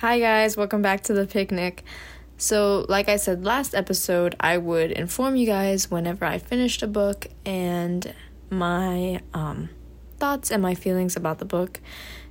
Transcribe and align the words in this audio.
Hi, 0.00 0.18
guys, 0.18 0.56
welcome 0.56 0.80
back 0.80 1.02
to 1.02 1.12
the 1.12 1.26
picnic. 1.26 1.84
So, 2.38 2.86
like 2.88 3.10
I 3.10 3.16
said 3.16 3.44
last 3.44 3.74
episode, 3.74 4.34
I 4.40 4.56
would 4.56 4.92
inform 4.92 5.36
you 5.36 5.44
guys 5.44 5.90
whenever 5.90 6.24
I 6.24 6.38
finished 6.38 6.82
a 6.82 6.86
book 6.86 7.26
and 7.44 8.14
my 8.48 9.20
um, 9.34 9.68
thoughts 10.16 10.50
and 10.50 10.62
my 10.62 10.74
feelings 10.74 11.16
about 11.16 11.38
the 11.38 11.44
book. 11.44 11.80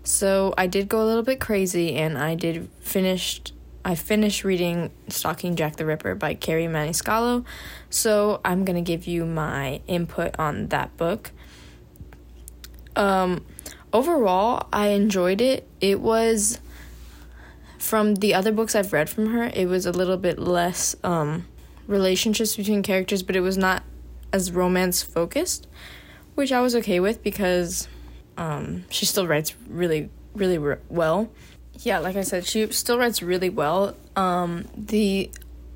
So, 0.04 0.56
I 0.58 0.66
did 0.66 0.90
go 0.90 1.04
a 1.04 1.06
little 1.06 1.22
bit 1.22 1.40
crazy 1.40 1.96
and 1.96 2.18
I 2.18 2.34
did 2.34 2.68
finished 2.80 3.54
I 3.86 3.94
finished 3.94 4.44
reading 4.44 4.90
Stalking 5.08 5.56
Jack 5.56 5.76
the 5.76 5.86
Ripper 5.86 6.16
by 6.16 6.34
Kerri 6.34 6.68
Maniscalco. 6.68 7.46
So, 7.92 8.42
I'm 8.44 8.66
going 8.66 8.84
to 8.84 8.92
give 8.92 9.06
you 9.06 9.28
my 9.28 9.82
input 9.86 10.34
on 10.40 10.70
that 10.70 10.98
book. 10.98 11.30
Um 12.96 13.46
overall, 13.94 14.68
I 14.74 14.88
enjoyed 14.88 15.40
it. 15.40 15.68
It 15.80 16.02
was 16.02 16.60
from 17.80 18.16
the 18.16 18.34
other 18.34 18.52
books 18.52 18.76
I've 18.76 18.94
read 18.94 19.10
from 19.10 19.28
her, 19.34 19.52
it 19.54 19.68
was 19.68 19.86
a 19.86 19.92
little 19.92 20.18
bit 20.18 20.38
less 20.38 20.96
um, 21.04 21.48
relationships 21.88 22.56
between 22.56 22.84
characters, 22.84 23.24
but 23.24 23.36
it 23.36 23.42
was 23.42 23.58
not 23.58 23.84
as 24.32 24.52
romance 24.52 25.02
focused, 25.02 25.68
which 26.36 26.52
I 26.52 26.62
was 26.62 26.76
okay 26.76 27.00
with 27.00 27.24
because 27.24 27.88
um, 28.38 28.86
she 28.90 29.06
still 29.06 29.28
writes 29.28 29.56
really, 29.68 30.10
really 30.36 30.58
re- 30.58 30.78
well. 30.90 31.32
Yeah, 31.80 32.00
like 32.00 32.16
I 32.16 32.22
said, 32.22 32.46
she 32.46 32.72
still 32.72 33.00
writes 33.00 33.24
really 33.24 33.50
well. 33.50 33.96
Um, 34.16 34.66
the 34.76 35.32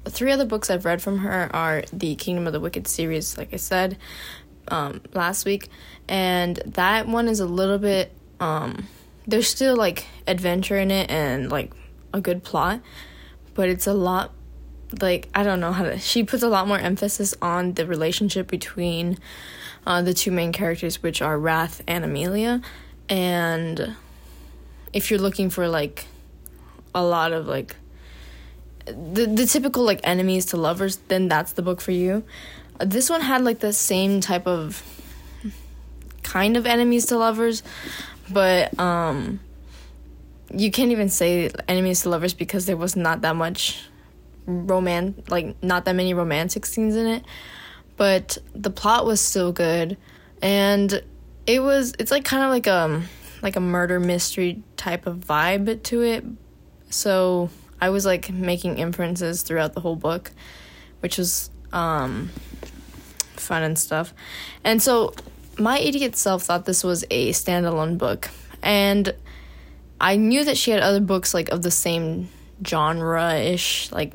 three 0.05 0.31
other 0.31 0.45
books 0.45 0.69
I've 0.69 0.85
read 0.85 1.01
from 1.01 1.19
her 1.19 1.49
are 1.55 1.83
the 1.93 2.15
Kingdom 2.15 2.45
of 2.45 2.53
the 2.53 2.59
Wicked 2.59 2.87
series, 2.87 3.37
like 3.37 3.53
I 3.53 3.57
said 3.57 3.97
um, 4.67 5.01
last 5.13 5.45
week, 5.45 5.69
and 6.07 6.57
that 6.65 7.07
one 7.07 7.27
is 7.27 7.39
a 7.39 7.45
little 7.45 7.77
bit. 7.77 8.11
Um, 8.39 8.87
there's 9.25 9.47
still 9.47 9.77
like 9.77 10.05
adventure 10.27 10.77
in 10.77 10.91
it 10.91 11.09
and 11.09 11.49
like 11.49 11.71
a 12.13 12.21
good 12.21 12.43
plot, 12.43 12.81
but 13.53 13.69
it's 13.69 13.87
a 13.87 13.93
lot 13.93 14.31
like 15.01 15.29
I 15.33 15.43
don't 15.43 15.59
know 15.59 15.71
how 15.71 15.83
to. 15.83 15.97
She 15.99 16.23
puts 16.23 16.43
a 16.43 16.49
lot 16.49 16.67
more 16.67 16.77
emphasis 16.77 17.33
on 17.41 17.73
the 17.73 17.85
relationship 17.85 18.47
between 18.47 19.17
uh, 19.85 20.01
the 20.01 20.13
two 20.13 20.31
main 20.31 20.51
characters, 20.51 21.01
which 21.01 21.21
are 21.21 21.37
Wrath 21.37 21.81
and 21.87 22.05
Amelia, 22.05 22.61
and 23.09 23.95
if 24.93 25.09
you're 25.09 25.19
looking 25.19 25.49
for 25.49 25.67
like 25.67 26.05
a 26.93 27.03
lot 27.03 27.33
of 27.33 27.47
like 27.47 27.75
the 28.85 29.25
the 29.25 29.45
typical 29.45 29.83
like 29.83 29.99
enemies 30.03 30.45
to 30.47 30.57
lovers, 30.57 30.97
then 31.07 31.27
that's 31.27 31.53
the 31.53 31.61
book 31.61 31.81
for 31.81 31.91
you. 31.91 32.23
This 32.79 33.09
one 33.09 33.21
had 33.21 33.43
like 33.43 33.59
the 33.59 33.73
same 33.73 34.21
type 34.21 34.47
of 34.47 34.83
kind 36.21 36.57
of 36.57 36.65
enemies 36.65 37.07
to 37.07 37.17
lovers, 37.17 37.63
but 38.29 38.77
um 38.79 39.39
you 40.53 40.71
can't 40.71 40.91
even 40.91 41.09
say 41.09 41.51
enemies 41.67 42.01
to 42.01 42.09
lovers 42.09 42.33
because 42.33 42.65
there 42.65 42.77
was 42.77 42.95
not 42.95 43.21
that 43.21 43.35
much 43.35 43.83
romance 44.45 45.17
like 45.29 45.55
not 45.63 45.85
that 45.85 45.95
many 45.95 46.13
romantic 46.13 46.65
scenes 46.65 46.95
in 46.95 47.07
it. 47.07 47.23
But 47.95 48.37
the 48.55 48.69
plot 48.69 49.05
was 49.05 49.21
still 49.21 49.51
good. 49.51 49.97
And 50.41 51.03
it 51.45 51.61
was 51.61 51.93
it's 51.99 52.11
like 52.11 52.25
kind 52.25 52.43
of 52.43 52.49
like 52.49 52.67
a 52.67 52.73
um, 52.73 53.05
like 53.41 53.55
a 53.55 53.61
murder 53.61 53.99
mystery 53.99 54.63
type 54.77 55.07
of 55.07 55.17
vibe 55.17 55.83
to 55.83 56.01
it. 56.01 56.23
So 56.89 57.49
i 57.81 57.89
was 57.89 58.05
like 58.05 58.31
making 58.31 58.77
inferences 58.77 59.41
throughout 59.41 59.73
the 59.73 59.81
whole 59.81 59.97
book 59.97 60.31
which 61.01 61.17
was 61.17 61.49
um 61.73 62.29
fun 63.35 63.61
and 63.63 63.77
stuff. 63.77 64.13
And 64.63 64.81
so 64.81 65.13
my 65.59 65.77
idiot 65.79 66.15
self 66.15 66.43
thought 66.43 66.65
this 66.65 66.83
was 66.83 67.03
a 67.11 67.31
standalone 67.31 67.97
book. 67.97 68.29
And 68.61 69.13
I 70.03 70.17
knew 70.17 70.43
that 70.43 70.57
she 70.57 70.71
had 70.71 70.81
other 70.81 70.99
books 70.99 71.33
like 71.33 71.47
of 71.47 71.61
the 71.61 71.71
same 71.71 72.27
genre 72.67 73.35
ish, 73.35 73.89
like 73.93 74.13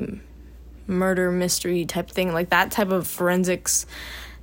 murder 0.87 1.33
mystery 1.33 1.87
type 1.87 2.11
thing, 2.11 2.35
like 2.35 2.51
that 2.51 2.71
type 2.71 2.91
of 2.91 3.07
forensics, 3.07 3.87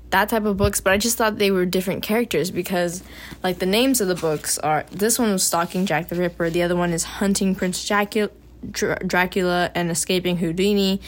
that 0.09 0.29
type 0.29 0.45
of 0.45 0.57
books. 0.57 0.81
But 0.81 0.93
I 0.93 0.97
just 0.97 1.19
thought 1.19 1.37
they 1.37 1.51
were 1.51 1.67
different 1.67 2.01
characters 2.01 2.49
because, 2.49 3.03
like, 3.43 3.59
the 3.59 3.67
names 3.67 4.01
of 4.01 4.07
the 4.07 4.15
books 4.15 4.57
are 4.57 4.87
this 4.91 5.19
one 5.19 5.31
was 5.31 5.43
Stalking 5.43 5.85
Jack 5.85 6.07
the 6.07 6.15
Ripper, 6.15 6.49
the 6.49 6.63
other 6.63 6.75
one 6.75 6.91
is 6.91 7.03
Hunting 7.03 7.53
Prince 7.53 7.87
Dracula, 7.87 8.31
Dracula 8.71 9.69
and 9.75 9.91
Escaping 9.91 10.37
Houdini, 10.37 10.99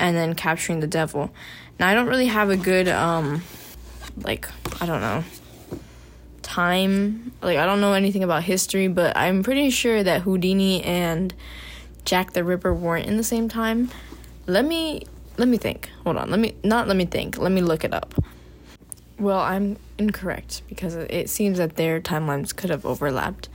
and 0.00 0.16
then 0.16 0.34
Capturing 0.34 0.80
the 0.80 0.88
Devil. 0.88 1.32
Now 1.78 1.86
I 1.86 1.94
don't 1.94 2.08
really 2.08 2.26
have 2.26 2.50
a 2.50 2.56
good 2.56 2.88
um, 2.88 3.42
like 4.16 4.48
I 4.80 4.86
don't 4.86 5.00
know 5.00 5.22
time. 6.54 7.32
Like 7.42 7.58
I 7.58 7.66
don't 7.66 7.80
know 7.80 7.94
anything 7.94 8.22
about 8.22 8.44
history, 8.44 8.86
but 8.86 9.16
I'm 9.16 9.42
pretty 9.42 9.70
sure 9.70 10.02
that 10.02 10.22
Houdini 10.22 10.84
and 10.84 11.34
Jack 12.04 12.32
the 12.32 12.44
Ripper 12.44 12.72
weren't 12.72 13.06
in 13.06 13.16
the 13.16 13.24
same 13.24 13.48
time. 13.48 13.90
Let 14.46 14.64
me 14.64 15.04
let 15.36 15.48
me 15.48 15.56
think. 15.56 15.90
Hold 16.04 16.16
on. 16.16 16.30
Let 16.30 16.38
me 16.38 16.54
not 16.62 16.86
let 16.86 16.96
me 16.96 17.06
think. 17.06 17.38
Let 17.38 17.50
me 17.50 17.60
look 17.60 17.82
it 17.82 17.92
up. 17.92 18.14
Well, 19.18 19.40
I'm 19.40 19.78
incorrect 19.98 20.62
because 20.68 20.94
it 20.94 21.28
seems 21.28 21.58
that 21.58 21.74
their 21.74 22.00
timelines 22.00 22.54
could 22.54 22.70
have 22.70 22.86
overlapped. 22.86 23.48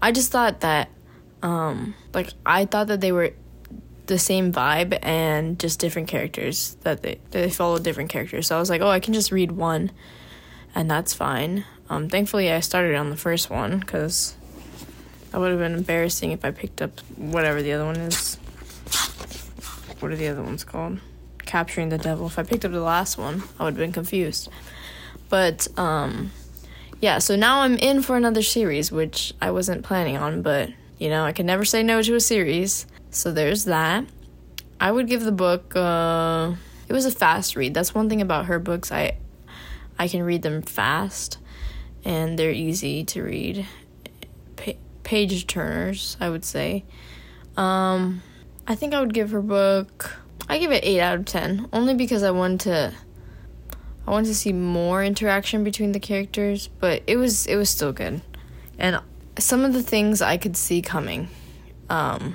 I 0.00 0.10
just 0.10 0.32
thought 0.32 0.60
that 0.60 0.90
um 1.42 1.94
like 2.12 2.30
I 2.44 2.64
thought 2.64 2.88
that 2.88 3.00
they 3.00 3.12
were 3.12 3.30
the 4.06 4.18
same 4.18 4.52
vibe 4.52 4.98
and 5.00 5.60
just 5.60 5.78
different 5.78 6.08
characters 6.08 6.76
that 6.80 7.02
they 7.02 7.20
they 7.30 7.50
followed 7.50 7.84
different 7.84 8.10
characters. 8.10 8.48
So 8.48 8.56
I 8.56 8.58
was 8.58 8.68
like, 8.68 8.80
"Oh, 8.80 8.90
I 8.90 8.98
can 8.98 9.14
just 9.14 9.30
read 9.30 9.52
one." 9.52 9.92
And 10.74 10.90
that's 10.90 11.12
fine. 11.12 11.66
Um, 11.92 12.08
thankfully, 12.08 12.50
I 12.50 12.60
started 12.60 12.94
on 12.94 13.10
the 13.10 13.18
first 13.18 13.50
one 13.50 13.78
because 13.78 14.34
that 15.30 15.38
would 15.38 15.50
have 15.50 15.58
been 15.58 15.74
embarrassing 15.74 16.32
if 16.32 16.42
I 16.42 16.50
picked 16.50 16.80
up 16.80 17.00
whatever 17.16 17.60
the 17.60 17.72
other 17.72 17.84
one 17.84 17.96
is. 17.96 18.36
What 20.00 20.10
are 20.10 20.16
the 20.16 20.28
other 20.28 20.42
ones 20.42 20.64
called? 20.64 21.00
Capturing 21.40 21.90
the 21.90 21.98
Devil. 21.98 22.28
If 22.28 22.38
I 22.38 22.44
picked 22.44 22.64
up 22.64 22.72
the 22.72 22.80
last 22.80 23.18
one, 23.18 23.42
I 23.60 23.64
would 23.64 23.74
have 23.74 23.78
been 23.78 23.92
confused. 23.92 24.48
But, 25.28 25.68
um, 25.78 26.30
yeah, 27.02 27.18
so 27.18 27.36
now 27.36 27.60
I'm 27.60 27.76
in 27.76 28.00
for 28.00 28.16
another 28.16 28.42
series, 28.42 28.90
which 28.90 29.34
I 29.42 29.50
wasn't 29.50 29.84
planning 29.84 30.16
on, 30.16 30.40
but, 30.40 30.70
you 30.98 31.10
know, 31.10 31.24
I 31.24 31.32
can 31.32 31.44
never 31.44 31.66
say 31.66 31.82
no 31.82 32.00
to 32.00 32.14
a 32.14 32.20
series. 32.20 32.86
So 33.10 33.32
there's 33.32 33.66
that. 33.66 34.06
I 34.80 34.90
would 34.90 35.08
give 35.08 35.24
the 35.24 35.30
book, 35.30 35.76
uh, 35.76 36.54
it 36.88 36.94
was 36.94 37.04
a 37.04 37.10
fast 37.10 37.54
read. 37.54 37.74
That's 37.74 37.94
one 37.94 38.08
thing 38.08 38.22
about 38.22 38.46
her 38.46 38.58
books. 38.58 38.90
I, 38.90 39.18
I 39.98 40.08
can 40.08 40.22
read 40.22 40.40
them 40.40 40.62
fast 40.62 41.36
and 42.04 42.38
they're 42.38 42.52
easy 42.52 43.04
to 43.04 43.22
read. 43.22 43.66
Pa- 44.56 44.72
page 45.02 45.46
turners, 45.46 46.16
I 46.20 46.30
would 46.30 46.44
say. 46.44 46.84
Um, 47.56 48.22
I 48.66 48.74
think 48.74 48.94
I 48.94 49.00
would 49.00 49.14
give 49.14 49.30
her 49.30 49.42
book. 49.42 50.16
I 50.48 50.58
give 50.58 50.72
it 50.72 50.84
eight 50.84 51.00
out 51.00 51.18
of 51.18 51.24
ten, 51.24 51.68
only 51.72 51.94
because 51.94 52.22
I 52.22 52.30
wanted 52.30 52.60
to. 52.60 52.94
I 54.06 54.10
wanted 54.10 54.28
to 54.28 54.34
see 54.34 54.52
more 54.52 55.04
interaction 55.04 55.62
between 55.62 55.92
the 55.92 56.00
characters, 56.00 56.68
but 56.68 57.02
it 57.06 57.16
was 57.16 57.46
it 57.46 57.56
was 57.56 57.70
still 57.70 57.92
good, 57.92 58.20
and 58.78 59.00
some 59.38 59.64
of 59.64 59.72
the 59.72 59.82
things 59.82 60.20
I 60.20 60.36
could 60.36 60.56
see 60.56 60.82
coming, 60.82 61.28
um, 61.88 62.34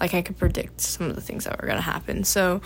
like 0.00 0.14
I 0.14 0.22
could 0.22 0.36
predict 0.38 0.80
some 0.80 1.08
of 1.08 1.14
the 1.14 1.22
things 1.22 1.44
that 1.44 1.60
were 1.60 1.68
gonna 1.68 1.80
happen. 1.80 2.24
So 2.24 2.60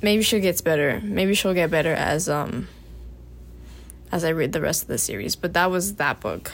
maybe 0.00 0.22
she 0.22 0.40
gets 0.40 0.60
better. 0.60 1.00
Maybe 1.02 1.34
she'll 1.34 1.54
get 1.54 1.70
better 1.70 1.92
as 1.92 2.28
um 2.28 2.68
as 4.14 4.22
I 4.22 4.28
read 4.28 4.52
the 4.52 4.60
rest 4.60 4.82
of 4.82 4.88
the 4.88 4.96
series. 4.96 5.34
But 5.34 5.54
that 5.54 5.72
was 5.72 5.96
that 5.96 6.20
book. 6.20 6.52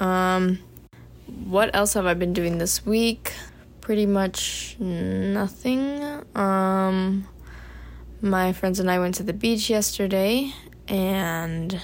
Um, 0.00 0.58
what 1.44 1.70
else 1.72 1.94
have 1.94 2.04
I 2.04 2.14
been 2.14 2.32
doing 2.32 2.58
this 2.58 2.84
week? 2.84 3.32
Pretty 3.80 4.06
much 4.06 4.74
nothing. 4.80 6.02
Um, 6.34 7.28
my 8.20 8.52
friends 8.52 8.80
and 8.80 8.90
I 8.90 8.98
went 8.98 9.14
to 9.14 9.22
the 9.22 9.32
beach 9.32 9.70
yesterday 9.70 10.52
and 10.88 11.80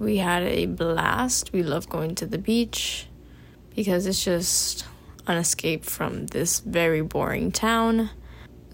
we 0.00 0.16
had 0.16 0.42
a 0.42 0.66
blast. 0.66 1.52
We 1.52 1.62
love 1.62 1.88
going 1.88 2.16
to 2.16 2.26
the 2.26 2.38
beach 2.38 3.06
because 3.76 4.08
it's 4.08 4.24
just 4.24 4.86
an 5.28 5.36
escape 5.36 5.84
from 5.84 6.26
this 6.26 6.58
very 6.58 7.00
boring 7.00 7.52
town. 7.52 8.10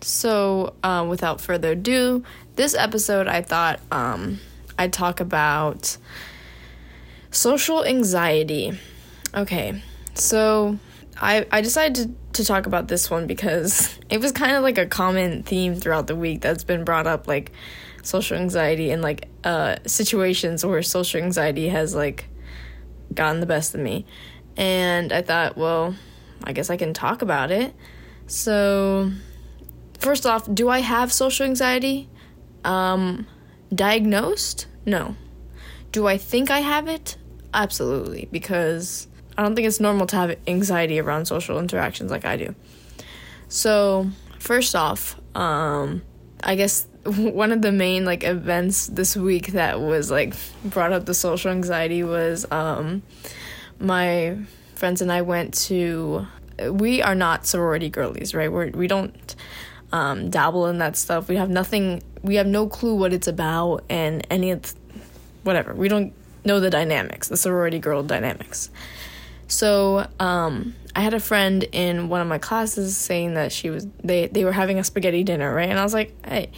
So, 0.00 0.76
uh, 0.82 1.04
without 1.06 1.42
further 1.42 1.72
ado, 1.72 2.24
this 2.56 2.74
episode 2.74 3.28
I 3.28 3.42
thought 3.42 3.80
um, 3.92 4.40
I 4.80 4.88
talk 4.88 5.20
about 5.20 5.98
social 7.30 7.84
anxiety. 7.84 8.78
Okay, 9.34 9.82
so 10.14 10.78
I 11.20 11.46
I 11.52 11.60
decided 11.60 11.94
to, 12.32 12.42
to 12.42 12.46
talk 12.46 12.64
about 12.64 12.88
this 12.88 13.10
one 13.10 13.26
because 13.26 13.98
it 14.08 14.22
was 14.22 14.32
kind 14.32 14.52
of 14.52 14.62
like 14.62 14.78
a 14.78 14.86
common 14.86 15.42
theme 15.42 15.74
throughout 15.74 16.06
the 16.06 16.16
week 16.16 16.40
that's 16.40 16.64
been 16.64 16.84
brought 16.84 17.06
up, 17.06 17.28
like 17.28 17.52
social 18.02 18.38
anxiety 18.38 18.90
and 18.90 19.02
like 19.02 19.28
uh, 19.44 19.76
situations 19.86 20.64
where 20.64 20.82
social 20.82 21.20
anxiety 21.20 21.68
has 21.68 21.94
like 21.94 22.24
gotten 23.12 23.40
the 23.40 23.46
best 23.46 23.74
of 23.74 23.82
me. 23.82 24.06
And 24.56 25.12
I 25.12 25.20
thought, 25.20 25.58
well, 25.58 25.94
I 26.42 26.54
guess 26.54 26.70
I 26.70 26.78
can 26.78 26.94
talk 26.94 27.20
about 27.20 27.50
it. 27.50 27.74
So, 28.28 29.12
first 29.98 30.24
off, 30.24 30.48
do 30.52 30.70
I 30.70 30.78
have 30.78 31.12
social 31.12 31.44
anxiety? 31.44 32.08
Um, 32.64 33.26
diagnosed? 33.74 34.66
No. 34.86 35.16
Do 35.92 36.06
I 36.06 36.16
think 36.16 36.50
I 36.50 36.60
have 36.60 36.88
it? 36.88 37.16
Absolutely, 37.52 38.28
because 38.30 39.08
I 39.36 39.42
don't 39.42 39.54
think 39.54 39.66
it's 39.66 39.80
normal 39.80 40.06
to 40.08 40.16
have 40.16 40.36
anxiety 40.46 41.00
around 41.00 41.26
social 41.26 41.58
interactions 41.58 42.10
like 42.10 42.24
I 42.24 42.36
do. 42.36 42.54
So, 43.48 44.10
first 44.38 44.76
off, 44.76 45.20
um, 45.34 46.02
I 46.42 46.54
guess 46.54 46.86
one 47.04 47.52
of 47.52 47.62
the 47.62 47.72
main 47.72 48.04
like 48.04 48.24
events 48.24 48.86
this 48.86 49.16
week 49.16 49.48
that 49.48 49.80
was 49.80 50.10
like 50.10 50.34
brought 50.64 50.92
up 50.92 51.06
the 51.06 51.14
social 51.14 51.50
anxiety 51.50 52.02
was 52.02 52.50
um, 52.52 53.02
my 53.78 54.38
friends 54.74 55.02
and 55.02 55.10
I 55.10 55.22
went 55.22 55.54
to. 55.54 56.26
We 56.70 57.00
are 57.00 57.14
not 57.14 57.46
sorority 57.46 57.88
girlies, 57.88 58.34
right? 58.34 58.52
We're 58.52 58.70
we 58.70 58.86
don't 58.86 59.34
um, 59.92 60.30
dabble 60.30 60.66
in 60.66 60.78
that 60.78 60.96
stuff. 60.96 61.28
We 61.28 61.36
have 61.36 61.50
nothing. 61.50 62.02
We 62.22 62.36
have 62.36 62.46
no 62.46 62.66
clue 62.66 62.94
what 62.94 63.12
it's 63.12 63.28
about 63.28 63.84
and 63.88 64.26
any 64.30 64.50
of, 64.50 64.74
whatever. 65.42 65.74
We 65.74 65.88
don't 65.88 66.12
know 66.44 66.60
the 66.60 66.70
dynamics, 66.70 67.28
the 67.28 67.36
sorority 67.36 67.78
girl 67.78 68.02
dynamics. 68.02 68.70
So 69.48 70.06
um, 70.20 70.74
I 70.94 71.00
had 71.00 71.14
a 71.14 71.20
friend 71.20 71.64
in 71.72 72.08
one 72.08 72.20
of 72.20 72.28
my 72.28 72.38
classes 72.38 72.96
saying 72.96 73.34
that 73.34 73.52
she 73.52 73.68
was 73.70 73.86
they 74.02 74.28
they 74.28 74.44
were 74.44 74.52
having 74.52 74.78
a 74.78 74.84
spaghetti 74.84 75.24
dinner, 75.24 75.52
right? 75.52 75.68
And 75.68 75.78
I 75.78 75.82
was 75.82 75.94
like, 75.94 76.14
hey, 76.24 76.50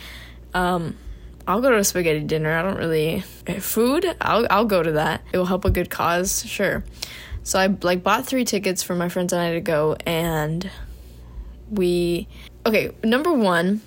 um, 0.53 0.97
I'll 1.47 1.61
go 1.61 1.71
to 1.71 1.79
a 1.79 1.85
spaghetti 1.85 2.21
dinner. 2.21 2.53
I 2.53 2.63
don't 2.63 2.77
really 2.77 3.25
eh, 3.47 3.61
food. 3.61 4.15
I'll 4.21 4.47
I'll 4.51 4.67
go 4.67 4.83
to 4.83 4.93
that. 4.93 5.23
It 5.33 5.39
will 5.39 5.47
help 5.47 5.65
a 5.65 5.71
good 5.71 5.91
cause, 5.91 6.45
sure. 6.47 6.85
So 7.45 7.59
I 7.59 7.75
like 7.83 8.03
bought 8.03 8.27
three 8.27 8.45
tickets 8.45 8.83
for 8.83 8.95
my 8.95 9.09
friends 9.09 9.33
and 9.33 9.43
I 9.43 9.53
to 9.55 9.61
go, 9.61 9.97
and 10.07 10.71
we 11.71 12.29
okay. 12.67 12.95
Number 13.03 13.33
one, 13.33 13.81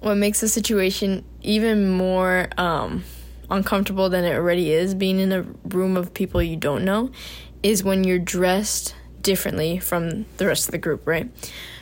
what 0.00 0.16
makes 0.16 0.40
the 0.40 0.48
situation 0.48 1.24
even 1.42 1.90
more 1.90 2.48
um, 2.56 3.04
uncomfortable 3.50 4.08
than 4.08 4.24
it 4.24 4.34
already 4.34 4.72
is, 4.72 4.94
being 4.94 5.20
in 5.20 5.32
a 5.32 5.42
room 5.74 5.96
of 5.96 6.12
people 6.14 6.42
you 6.42 6.56
don't 6.56 6.84
know, 6.84 7.10
is 7.62 7.84
when 7.84 8.04
you're 8.04 8.18
dressed 8.18 8.94
differently 9.20 9.78
from 9.78 10.24
the 10.38 10.46
rest 10.46 10.66
of 10.66 10.72
the 10.72 10.78
group, 10.78 11.06
right? 11.06 11.30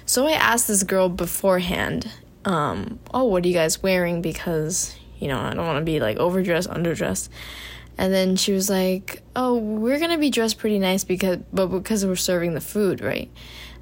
So 0.07 0.27
I 0.27 0.33
asked 0.33 0.67
this 0.67 0.83
girl 0.83 1.09
beforehand, 1.09 2.11
um, 2.45 2.99
oh, 3.13 3.25
what 3.25 3.45
are 3.45 3.49
you 3.49 3.55
guys 3.55 3.83
wearing? 3.83 4.23
Because, 4.23 4.97
you 5.19 5.29
know, 5.29 5.39
I 5.39 5.55
don't 5.55 5.67
want 5.67 5.79
to 5.79 5.85
be 5.85 6.01
like 6.01 6.17
overdressed, 6.17 6.69
underdressed. 6.71 7.29
And 7.99 8.15
then 8.15 8.37
she 8.37 8.53
was 8.53 8.71
like, 8.71 9.23
"Oh, 9.35 9.59
we're 9.59 9.99
gonna 9.99 10.19
be 10.19 10.31
dressed 10.31 10.59
pretty 10.59 10.79
nice 10.79 11.03
because, 11.03 11.39
but 11.53 11.67
because 11.67 12.07
we're 12.07 12.15
serving 12.15 12.55
the 12.55 12.61
food, 12.61 13.01
right?" 13.01 13.29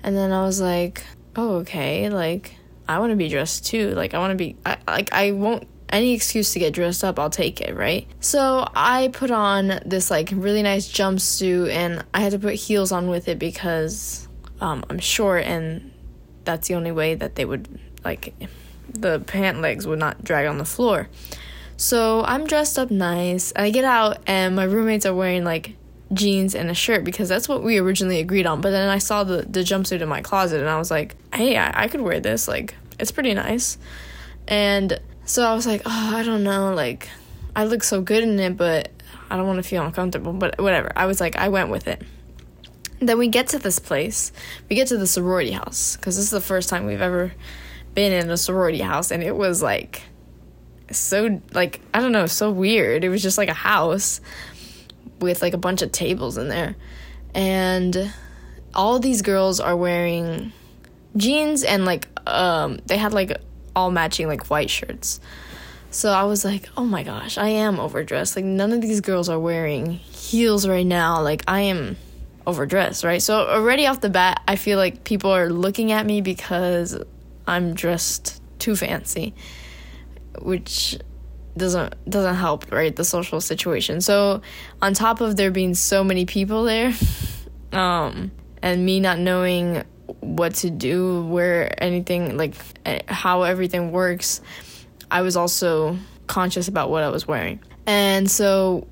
And 0.02 0.16
then 0.16 0.32
I 0.32 0.42
was 0.42 0.58
like, 0.58 1.04
"Oh, 1.36 1.56
okay. 1.56 2.08
Like, 2.08 2.56
I 2.88 2.98
want 2.98 3.10
to 3.10 3.16
be 3.16 3.28
dressed 3.28 3.66
too. 3.66 3.90
Like, 3.90 4.14
I 4.14 4.18
want 4.18 4.32
to 4.32 4.36
be. 4.36 4.56
I, 4.64 4.78
like, 4.86 5.12
I 5.12 5.32
won't 5.32 5.66
any 5.88 6.14
excuse 6.14 6.52
to 6.52 6.58
get 6.58 6.72
dressed 6.72 7.04
up, 7.04 7.18
I'll 7.18 7.30
take 7.30 7.60
it, 7.60 7.74
right? 7.74 8.06
So 8.20 8.66
I 8.74 9.08
put 9.08 9.30
on 9.30 9.80
this 9.84 10.10
like 10.10 10.30
really 10.32 10.62
nice 10.62 10.90
jumpsuit 10.90 11.70
and 11.70 12.04
I 12.12 12.20
had 12.20 12.32
to 12.32 12.38
put 12.38 12.54
heels 12.54 12.92
on 12.92 13.08
with 13.08 13.28
it 13.28 13.38
because 13.38 14.28
um, 14.60 14.84
I'm 14.90 14.98
short 14.98 15.44
and 15.44 15.92
that's 16.44 16.68
the 16.68 16.74
only 16.74 16.92
way 16.92 17.14
that 17.14 17.34
they 17.34 17.44
would 17.44 17.80
like 18.04 18.34
the 18.88 19.20
pant 19.20 19.60
legs 19.60 19.86
would 19.86 19.98
not 19.98 20.22
drag 20.24 20.46
on 20.46 20.58
the 20.58 20.64
floor. 20.64 21.08
So 21.76 22.22
I'm 22.24 22.46
dressed 22.46 22.78
up 22.78 22.90
nice. 22.90 23.52
I 23.54 23.70
get 23.70 23.84
out 23.84 24.18
and 24.26 24.56
my 24.56 24.64
roommates 24.64 25.04
are 25.06 25.14
wearing 25.14 25.44
like 25.44 25.76
jeans 26.12 26.54
and 26.54 26.70
a 26.70 26.74
shirt 26.74 27.04
because 27.04 27.28
that's 27.28 27.48
what 27.48 27.62
we 27.62 27.78
originally 27.78 28.20
agreed 28.20 28.46
on. 28.46 28.60
But 28.60 28.70
then 28.70 28.88
I 28.88 28.98
saw 28.98 29.24
the, 29.24 29.42
the 29.42 29.60
jumpsuit 29.60 30.00
in 30.00 30.08
my 30.08 30.22
closet 30.22 30.60
and 30.60 30.68
I 30.68 30.78
was 30.78 30.90
like, 30.90 31.16
hey, 31.34 31.56
I, 31.56 31.84
I 31.84 31.88
could 31.88 32.00
wear 32.00 32.20
this. 32.20 32.46
Like, 32.46 32.74
it's 32.98 33.10
pretty 33.10 33.34
nice. 33.34 33.78
And 34.48 35.00
so 35.24 35.44
I 35.44 35.54
was 35.54 35.66
like, 35.66 35.82
oh, 35.84 36.16
I 36.16 36.22
don't 36.22 36.44
know, 36.44 36.72
like 36.72 37.08
I 37.54 37.64
look 37.64 37.82
so 37.82 38.00
good 38.00 38.22
in 38.22 38.38
it, 38.38 38.56
but 38.56 38.90
I 39.30 39.36
don't 39.36 39.46
want 39.46 39.56
to 39.56 39.68
feel 39.68 39.84
uncomfortable. 39.84 40.32
But 40.32 40.60
whatever. 40.60 40.92
I 40.94 41.06
was 41.06 41.20
like, 41.20 41.36
I 41.36 41.48
went 41.48 41.70
with 41.70 41.88
it. 41.88 42.02
Then 43.00 43.18
we 43.18 43.28
get 43.28 43.48
to 43.48 43.58
this 43.58 43.78
place. 43.78 44.32
We 44.70 44.76
get 44.76 44.88
to 44.88 44.96
the 44.96 45.06
sorority 45.06 45.50
house 45.50 45.96
because 45.96 46.16
this 46.16 46.26
is 46.26 46.30
the 46.30 46.40
first 46.40 46.68
time 46.68 46.86
we've 46.86 47.02
ever 47.02 47.32
been 47.94 48.12
in 48.12 48.30
a 48.30 48.36
sorority 48.36 48.80
house, 48.80 49.10
and 49.10 49.22
it 49.22 49.36
was 49.36 49.62
like 49.62 50.02
so 50.90 51.40
like 51.52 51.80
I 51.92 52.00
don't 52.00 52.12
know, 52.12 52.26
so 52.26 52.50
weird. 52.50 53.04
It 53.04 53.08
was 53.08 53.22
just 53.22 53.38
like 53.38 53.48
a 53.48 53.54
house 53.54 54.20
with 55.20 55.42
like 55.42 55.54
a 55.54 55.58
bunch 55.58 55.82
of 55.82 55.92
tables 55.92 56.38
in 56.38 56.48
there, 56.48 56.76
and 57.34 58.12
all 58.74 58.98
these 58.98 59.22
girls 59.22 59.60
are 59.60 59.76
wearing 59.76 60.52
jeans 61.16 61.64
and 61.64 61.86
like 61.86 62.08
um 62.26 62.78
they 62.84 62.98
had 62.98 63.14
like 63.14 63.32
all 63.74 63.90
matching 63.90 64.26
like 64.26 64.48
white 64.48 64.70
shirts. 64.70 65.20
So 65.90 66.10
I 66.10 66.24
was 66.24 66.44
like, 66.44 66.68
oh 66.76 66.84
my 66.84 67.02
gosh, 67.02 67.38
I 67.38 67.48
am 67.48 67.80
overdressed. 67.80 68.36
Like, 68.36 68.44
none 68.44 68.72
of 68.72 68.82
these 68.82 69.00
girls 69.00 69.30
are 69.30 69.38
wearing 69.38 69.92
heels 69.92 70.68
right 70.68 70.84
now. 70.84 71.22
Like, 71.22 71.42
I 71.48 71.60
am 71.60 71.96
overdressed, 72.46 73.02
right? 73.02 73.22
So, 73.22 73.48
already 73.48 73.86
off 73.86 74.02
the 74.02 74.10
bat, 74.10 74.42
I 74.46 74.56
feel 74.56 74.78
like 74.78 75.04
people 75.04 75.30
are 75.30 75.48
looking 75.48 75.92
at 75.92 76.04
me 76.04 76.20
because 76.20 76.98
I'm 77.46 77.72
dressed 77.72 78.42
too 78.58 78.76
fancy, 78.76 79.34
which 80.42 80.98
doesn't 81.56 81.94
doesn't 82.08 82.34
help 82.36 82.70
right 82.70 82.96
the 82.96 83.04
social 83.04 83.40
situation 83.40 84.00
so 84.00 84.40
on 84.82 84.92
top 84.94 85.20
of 85.20 85.36
there 85.36 85.50
being 85.50 85.74
so 85.74 86.04
many 86.04 86.26
people 86.26 86.64
there 86.64 86.92
um 87.72 88.30
and 88.62 88.84
me 88.84 89.00
not 89.00 89.18
knowing 89.18 89.84
what 90.20 90.54
to 90.56 90.70
do, 90.70 91.24
where 91.24 91.82
anything 91.82 92.36
like 92.36 92.54
eh, 92.84 93.00
how 93.08 93.42
everything 93.42 93.92
works, 93.92 94.40
I 95.10 95.22
was 95.22 95.36
also 95.36 95.96
conscious 96.26 96.68
about 96.68 96.90
what 96.90 97.02
I 97.02 97.08
was 97.08 97.26
wearing. 97.26 97.60
And 97.86 98.30
so 98.30 98.86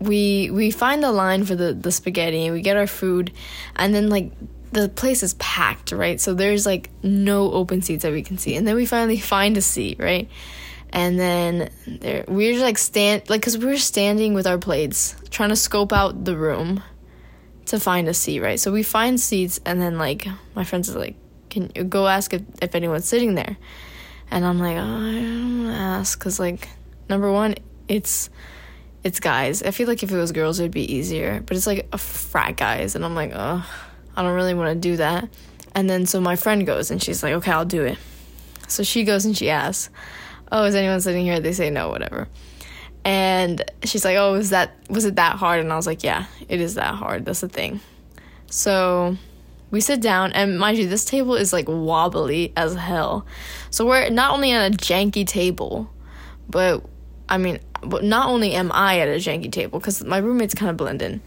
we 0.00 0.50
we 0.50 0.70
find 0.70 1.02
the 1.02 1.12
line 1.12 1.44
for 1.44 1.54
the 1.54 1.72
the 1.72 1.92
spaghetti 1.92 2.46
and 2.46 2.54
we 2.54 2.60
get 2.60 2.76
our 2.76 2.86
food 2.86 3.32
and 3.76 3.94
then 3.94 4.08
like 4.08 4.32
the 4.72 4.88
place 4.88 5.22
is 5.22 5.34
packed, 5.34 5.92
right? 5.92 6.20
So 6.20 6.34
there's 6.34 6.66
like 6.66 6.90
no 7.02 7.52
open 7.52 7.80
seats 7.80 8.02
that 8.02 8.12
we 8.12 8.22
can 8.22 8.38
see. 8.38 8.56
And 8.56 8.66
then 8.66 8.74
we 8.74 8.86
finally 8.86 9.18
find 9.34 9.56
a 9.56 9.62
seat, 9.62 9.98
right? 10.00 10.28
And 10.94 11.18
then 11.18 11.70
there 11.88 12.24
we're 12.28 12.60
like 12.60 12.78
stand 12.78 13.28
like 13.28 13.42
cuz 13.42 13.58
we 13.58 13.66
were 13.66 13.76
standing 13.76 14.32
with 14.32 14.46
our 14.46 14.58
plates 14.58 15.16
trying 15.28 15.48
to 15.48 15.56
scope 15.56 15.92
out 15.92 16.24
the 16.24 16.36
room 16.36 16.84
to 17.66 17.80
find 17.80 18.06
a 18.06 18.14
seat, 18.14 18.40
right? 18.40 18.60
So 18.60 18.70
we 18.70 18.84
find 18.84 19.20
seats, 19.20 19.58
and 19.66 19.82
then 19.82 19.98
like 19.98 20.28
my 20.54 20.62
friends 20.62 20.88
are 20.88 20.98
like, 20.98 21.16
"Can 21.50 21.72
you 21.74 21.82
go 21.82 22.06
ask 22.06 22.32
if, 22.32 22.42
if 22.62 22.76
anyone's 22.76 23.06
sitting 23.06 23.34
there?" 23.34 23.56
And 24.30 24.44
I'm 24.44 24.60
like, 24.60 24.76
oh, 24.76 24.80
"I 24.80 25.12
don't 25.12 25.64
wanna 25.64 25.76
ask," 25.98 26.16
because 26.16 26.38
like 26.38 26.68
number 27.10 27.32
one, 27.32 27.56
it's 27.88 28.30
it's 29.02 29.18
guys. 29.18 29.64
I 29.64 29.72
feel 29.72 29.88
like 29.88 30.04
if 30.04 30.12
it 30.12 30.16
was 30.16 30.30
girls, 30.30 30.60
it'd 30.60 30.70
be 30.70 30.94
easier, 30.94 31.42
but 31.44 31.56
it's 31.56 31.66
like 31.66 31.88
a 31.92 31.98
frat 31.98 32.56
guys, 32.56 32.94
and 32.94 33.04
I'm 33.04 33.16
like, 33.16 33.32
oh, 33.34 33.66
I 34.16 34.22
don't 34.22 34.34
really 34.34 34.54
want 34.54 34.70
to 34.70 34.88
do 34.90 34.96
that. 34.98 35.28
And 35.74 35.90
then 35.90 36.06
so 36.06 36.20
my 36.20 36.36
friend 36.36 36.64
goes, 36.64 36.92
and 36.92 37.02
she's 37.02 37.22
like, 37.24 37.34
"Okay, 37.34 37.50
I'll 37.50 37.64
do 37.64 37.82
it." 37.82 37.98
So 38.68 38.84
she 38.84 39.02
goes 39.02 39.24
and 39.24 39.36
she 39.36 39.50
asks, 39.50 39.90
"Oh, 40.52 40.64
is 40.64 40.74
anyone 40.74 41.00
sitting 41.00 41.24
here?" 41.24 41.40
They 41.40 41.52
say 41.52 41.70
no, 41.70 41.88
whatever. 41.88 42.28
And 43.04 43.62
she's 43.84 44.04
like, 44.04 44.16
"Oh, 44.16 44.32
was 44.32 44.50
that 44.50 44.74
was 44.88 45.04
it 45.04 45.16
that 45.16 45.36
hard?" 45.36 45.60
And 45.60 45.72
I 45.72 45.76
was 45.76 45.86
like, 45.86 46.02
"Yeah, 46.02 46.26
it 46.48 46.60
is 46.60 46.74
that 46.74 46.94
hard. 46.94 47.24
That's 47.24 47.40
the 47.40 47.48
thing." 47.48 47.80
So 48.50 49.16
we 49.70 49.80
sit 49.80 50.00
down, 50.00 50.32
and 50.32 50.58
mind 50.58 50.78
you, 50.78 50.88
this 50.88 51.04
table 51.04 51.34
is 51.34 51.52
like 51.52 51.66
wobbly 51.68 52.52
as 52.56 52.74
hell. 52.74 53.26
So 53.70 53.84
we're 53.84 54.08
not 54.08 54.32
only 54.32 54.52
on 54.52 54.72
a 54.72 54.76
janky 54.76 55.26
table, 55.26 55.90
but 56.48 56.84
I 57.28 57.38
mean, 57.38 57.58
but 57.82 58.04
not 58.04 58.28
only 58.28 58.54
am 58.54 58.70
I 58.72 59.00
at 59.00 59.08
a 59.08 59.16
janky 59.16 59.50
table 59.50 59.78
because 59.78 60.04
my 60.04 60.18
roommates 60.18 60.54
kind 60.54 60.70
of 60.70 60.76
blend 60.76 61.02
in, 61.02 61.20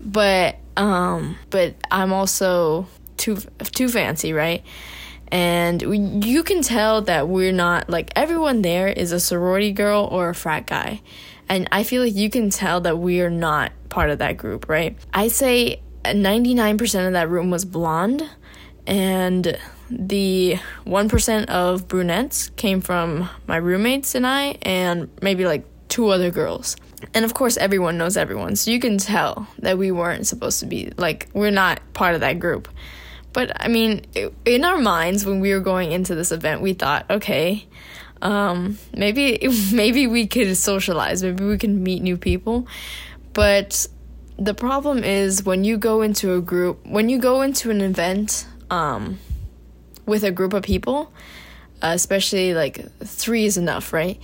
but 0.00 0.56
um, 0.76 1.36
but 1.50 1.74
I'm 1.90 2.12
also 2.12 2.86
too 3.16 3.36
too 3.62 3.88
fancy, 3.88 4.32
right? 4.32 4.64
And 5.28 5.82
we, 5.82 5.98
you 5.98 6.42
can 6.42 6.62
tell 6.62 7.02
that 7.02 7.28
we're 7.28 7.52
not 7.52 7.90
like 7.90 8.12
everyone 8.14 8.62
there 8.62 8.88
is 8.88 9.12
a 9.12 9.20
sorority 9.20 9.72
girl 9.72 10.08
or 10.10 10.28
a 10.28 10.34
frat 10.34 10.66
guy. 10.66 11.00
And 11.48 11.68
i 11.70 11.84
feel 11.84 12.02
like 12.02 12.14
you 12.14 12.28
can 12.28 12.50
tell 12.50 12.80
that 12.82 12.98
we 12.98 13.20
are 13.20 13.30
not 13.30 13.72
part 13.88 14.10
of 14.10 14.18
that 14.18 14.36
group 14.36 14.68
right? 14.68 14.96
I 15.14 15.28
say 15.28 15.80
99% 16.04 17.06
of 17.06 17.12
that 17.14 17.28
room 17.28 17.50
was 17.50 17.64
blonde 17.64 18.28
and 18.86 19.58
the 19.90 20.58
1% 20.86 21.46
of 21.46 21.88
brunettes 21.88 22.50
came 22.56 22.80
from 22.80 23.28
my 23.46 23.56
roommates 23.56 24.14
and 24.14 24.26
i 24.26 24.56
and 24.62 25.08
maybe 25.22 25.44
like 25.44 25.64
two 25.88 26.08
other 26.08 26.30
girls. 26.30 26.76
And 27.14 27.24
of 27.24 27.34
course 27.34 27.56
everyone 27.56 27.98
knows 27.98 28.16
everyone 28.16 28.56
so 28.56 28.70
you 28.70 28.80
can 28.80 28.98
tell 28.98 29.46
that 29.60 29.78
we 29.78 29.90
weren't 29.90 30.26
supposed 30.26 30.60
to 30.60 30.66
be 30.66 30.92
like 30.96 31.28
we're 31.32 31.50
not 31.50 31.80
part 31.94 32.14
of 32.14 32.20
that 32.20 32.38
group 32.38 32.68
but 33.36 33.52
I 33.62 33.68
mean, 33.68 34.00
in 34.46 34.64
our 34.64 34.78
minds, 34.78 35.26
when 35.26 35.40
we 35.40 35.52
were 35.52 35.60
going 35.60 35.92
into 35.92 36.14
this 36.14 36.32
event, 36.32 36.62
we 36.62 36.72
thought, 36.72 37.04
okay, 37.10 37.68
um, 38.22 38.78
maybe 38.96 39.46
maybe 39.74 40.06
we 40.06 40.26
could 40.26 40.56
socialize, 40.56 41.22
maybe 41.22 41.44
we 41.44 41.58
can 41.58 41.82
meet 41.82 42.02
new 42.02 42.16
people. 42.16 42.66
But 43.34 43.88
the 44.38 44.54
problem 44.54 45.04
is 45.04 45.44
when 45.44 45.64
you 45.64 45.76
go 45.76 46.00
into 46.00 46.32
a 46.32 46.40
group, 46.40 46.86
when 46.86 47.10
you 47.10 47.18
go 47.18 47.42
into 47.42 47.70
an 47.70 47.82
event 47.82 48.46
um, 48.70 49.18
with 50.06 50.24
a 50.24 50.30
group 50.30 50.54
of 50.54 50.62
people, 50.62 51.12
especially 51.82 52.54
like 52.54 52.90
three 53.00 53.44
is 53.44 53.58
enough, 53.58 53.92
right? 53.92 54.18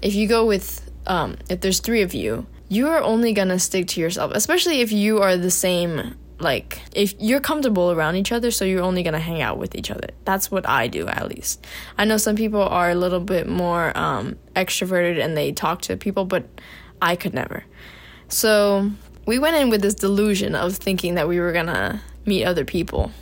If 0.00 0.14
you 0.14 0.28
go 0.28 0.46
with, 0.46 0.88
um, 1.08 1.36
if 1.50 1.62
there's 1.62 1.80
three 1.80 2.02
of 2.02 2.14
you, 2.14 2.46
you're 2.68 3.02
only 3.02 3.32
gonna 3.32 3.58
stick 3.58 3.88
to 3.88 4.00
yourself, 4.00 4.30
especially 4.32 4.82
if 4.82 4.92
you 4.92 5.20
are 5.20 5.36
the 5.36 5.50
same 5.50 6.14
like 6.42 6.80
if 6.94 7.14
you're 7.18 7.40
comfortable 7.40 7.92
around 7.92 8.16
each 8.16 8.32
other 8.32 8.50
so 8.50 8.64
you're 8.64 8.82
only 8.82 9.02
going 9.02 9.14
to 9.14 9.20
hang 9.20 9.40
out 9.40 9.58
with 9.58 9.74
each 9.74 9.90
other. 9.90 10.08
That's 10.24 10.50
what 10.50 10.68
i 10.68 10.88
do 10.88 11.08
at 11.08 11.28
least. 11.28 11.66
I 11.96 12.04
know 12.04 12.16
some 12.16 12.36
people 12.36 12.62
are 12.62 12.90
a 12.90 12.94
little 12.94 13.20
bit 13.20 13.48
more 13.48 13.96
um, 13.96 14.36
extroverted 14.54 15.22
and 15.22 15.36
they 15.36 15.52
talk 15.52 15.82
to 15.82 15.96
people 15.96 16.24
but 16.24 16.44
i 17.00 17.16
could 17.16 17.34
never. 17.34 17.64
So 18.28 18.90
we 19.26 19.38
went 19.38 19.56
in 19.56 19.70
with 19.70 19.82
this 19.82 19.94
delusion 19.94 20.54
of 20.54 20.76
thinking 20.76 21.14
that 21.14 21.28
we 21.28 21.38
were 21.38 21.52
going 21.52 21.66
to 21.66 22.00
meet 22.24 22.44
other 22.44 22.64
people. 22.64 23.12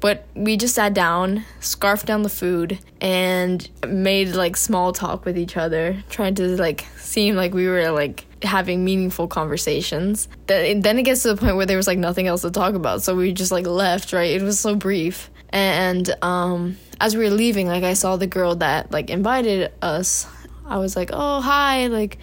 But 0.00 0.26
we 0.34 0.56
just 0.56 0.76
sat 0.76 0.94
down, 0.94 1.44
scarfed 1.58 2.06
down 2.06 2.22
the 2.22 2.28
food, 2.28 2.78
and 3.00 3.68
made 3.86 4.28
like 4.28 4.56
small 4.56 4.92
talk 4.92 5.24
with 5.24 5.36
each 5.36 5.56
other, 5.56 6.02
trying 6.08 6.36
to 6.36 6.56
like 6.56 6.86
seem 6.96 7.34
like 7.34 7.52
we 7.52 7.66
were 7.66 7.90
like 7.90 8.24
having 8.42 8.84
meaningful 8.84 9.28
conversations. 9.28 10.28
Then 10.46 10.80
then 10.80 10.98
it 10.98 11.02
gets 11.02 11.22
to 11.22 11.34
the 11.34 11.36
point 11.36 11.56
where 11.56 11.66
there 11.66 11.76
was 11.76 11.86
like 11.86 11.98
nothing 11.98 12.26
else 12.26 12.42
to 12.42 12.50
talk 12.50 12.74
about, 12.74 13.02
so 13.02 13.14
we 13.14 13.32
just 13.32 13.52
like 13.52 13.66
left. 13.66 14.12
Right? 14.12 14.32
It 14.32 14.42
was 14.42 14.60
so 14.60 14.74
brief. 14.74 15.30
And 15.50 16.14
um, 16.22 16.76
as 17.00 17.16
we 17.16 17.24
were 17.24 17.30
leaving, 17.30 17.66
like 17.66 17.84
I 17.84 17.94
saw 17.94 18.16
the 18.16 18.26
girl 18.26 18.56
that 18.56 18.92
like 18.92 19.10
invited 19.10 19.72
us. 19.82 20.26
I 20.66 20.78
was 20.78 20.96
like, 20.96 21.10
"Oh, 21.12 21.40
hi!" 21.40 21.86
Like, 21.86 22.18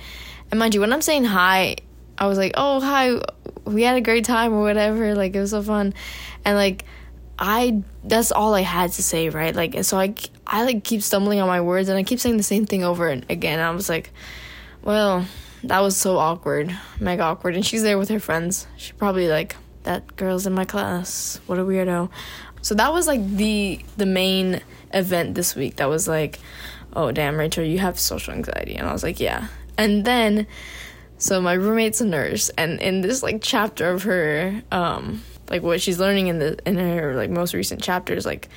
and 0.51 0.59
mind 0.59 0.75
you, 0.75 0.81
when 0.81 0.93
I'm 0.93 1.01
saying 1.01 1.25
hi, 1.25 1.77
I 2.17 2.27
was 2.27 2.37
like, 2.37 2.53
"Oh, 2.55 2.79
hi! 2.79 3.19
We 3.65 3.81
had 3.81 3.97
a 3.97 4.01
great 4.01 4.25
time 4.25 4.53
or 4.53 4.61
whatever. 4.61 5.15
Like, 5.15 5.35
it 5.35 5.39
was 5.39 5.51
so 5.51 5.61
fun," 5.61 5.93
and 6.43 6.57
like. 6.57 6.85
I 7.37 7.83
that's 8.01 8.31
all 8.31 8.53
I 8.53 8.61
had 8.61 8.93
to 8.93 9.03
say, 9.03 9.27
right? 9.27 9.53
Like 9.53 9.83
so 9.83 9.99
I 9.99 10.15
I 10.47 10.63
like 10.63 10.85
keep 10.85 11.01
stumbling 11.01 11.41
on 11.41 11.49
my 11.49 11.59
words 11.59 11.89
and 11.89 11.97
I 11.97 12.03
keep 12.03 12.21
saying 12.21 12.37
the 12.37 12.43
same 12.43 12.65
thing 12.65 12.85
over 12.85 13.09
and 13.09 13.25
again. 13.29 13.59
I 13.59 13.71
was 13.71 13.89
like, 13.89 14.11
well, 14.81 15.25
that 15.67 15.79
was 15.81 15.97
so 15.97 16.17
awkward, 16.17 16.75
mega 16.99 17.23
awkward. 17.23 17.55
And 17.55 17.65
she's 17.65 17.83
there 17.83 17.97
with 17.97 18.09
her 18.09 18.19
friends. 18.19 18.67
She 18.77 18.93
probably 18.93 19.27
like 19.27 19.55
that 19.83 20.15
girl's 20.15 20.45
in 20.45 20.53
my 20.53 20.65
class. 20.65 21.39
What 21.47 21.59
a 21.59 21.63
weirdo. 21.63 22.09
So 22.61 22.75
that 22.75 22.91
was 22.91 23.07
like 23.07 23.25
the 23.27 23.79
the 23.97 24.05
main 24.05 24.61
event 24.93 25.35
this 25.35 25.55
week. 25.55 25.77
That 25.77 25.89
was 25.89 26.07
like, 26.07 26.39
oh 26.93 27.11
damn, 27.11 27.37
Rachel, 27.37 27.63
you 27.63 27.79
have 27.79 27.99
social 27.99 28.33
anxiety, 28.33 28.75
and 28.75 28.87
I 28.87 28.93
was 28.93 29.03
like, 29.03 29.19
yeah. 29.19 29.47
And 29.77 30.05
then, 30.05 30.47
so 31.17 31.41
my 31.41 31.53
roommate's 31.53 32.01
a 32.01 32.05
nurse, 32.05 32.49
and 32.57 32.79
in 32.81 33.01
this 33.01 33.21
like 33.21 33.41
chapter 33.41 33.91
of 33.91 34.03
her, 34.03 34.63
um, 34.71 35.21
like 35.49 35.61
what 35.61 35.81
she's 35.81 35.99
learning 35.99 36.27
in 36.27 36.39
the 36.39 36.57
in 36.65 36.77
her 36.77 37.15
like 37.15 37.29
most 37.29 37.53
recent 37.53 37.81
chapters, 37.81 38.25
like 38.25 38.49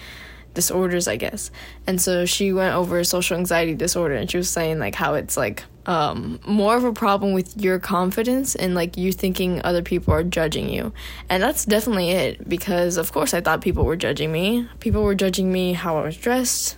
disorders, 0.55 1.07
I 1.07 1.17
guess. 1.17 1.51
And 1.87 2.01
so 2.01 2.25
she 2.25 2.53
went 2.53 2.75
over 2.75 3.05
social 3.05 3.37
anxiety 3.37 3.75
disorder, 3.75 4.15
and 4.15 4.31
she 4.31 4.39
was 4.39 4.49
saying 4.49 4.79
like 4.79 4.95
how 4.95 5.15
it's 5.15 5.37
like 5.37 5.65
um, 5.89 6.39
more 6.47 6.77
of 6.77 6.85
a 6.85 6.93
problem 6.93 7.33
with 7.33 7.57
your 7.57 7.79
confidence 7.79 8.55
and 8.55 8.75
like 8.75 8.99
you 8.99 9.11
thinking 9.11 9.63
other 9.65 9.83
people 9.83 10.13
are 10.13 10.23
judging 10.23 10.69
you. 10.69 10.93
And 11.31 11.43
that's 11.43 11.65
definitely 11.65 12.11
it 12.11 12.47
because, 12.47 12.99
of 12.99 13.11
course, 13.11 13.33
I 13.33 13.41
thought 13.41 13.63
people 13.63 13.87
were 13.87 13.97
judging 13.97 14.31
me. 14.31 14.69
People 14.81 15.03
were 15.03 15.15
judging 15.15 15.51
me 15.51 15.73
how 15.73 15.97
I 15.97 16.05
was 16.05 16.17
dressed, 16.19 16.77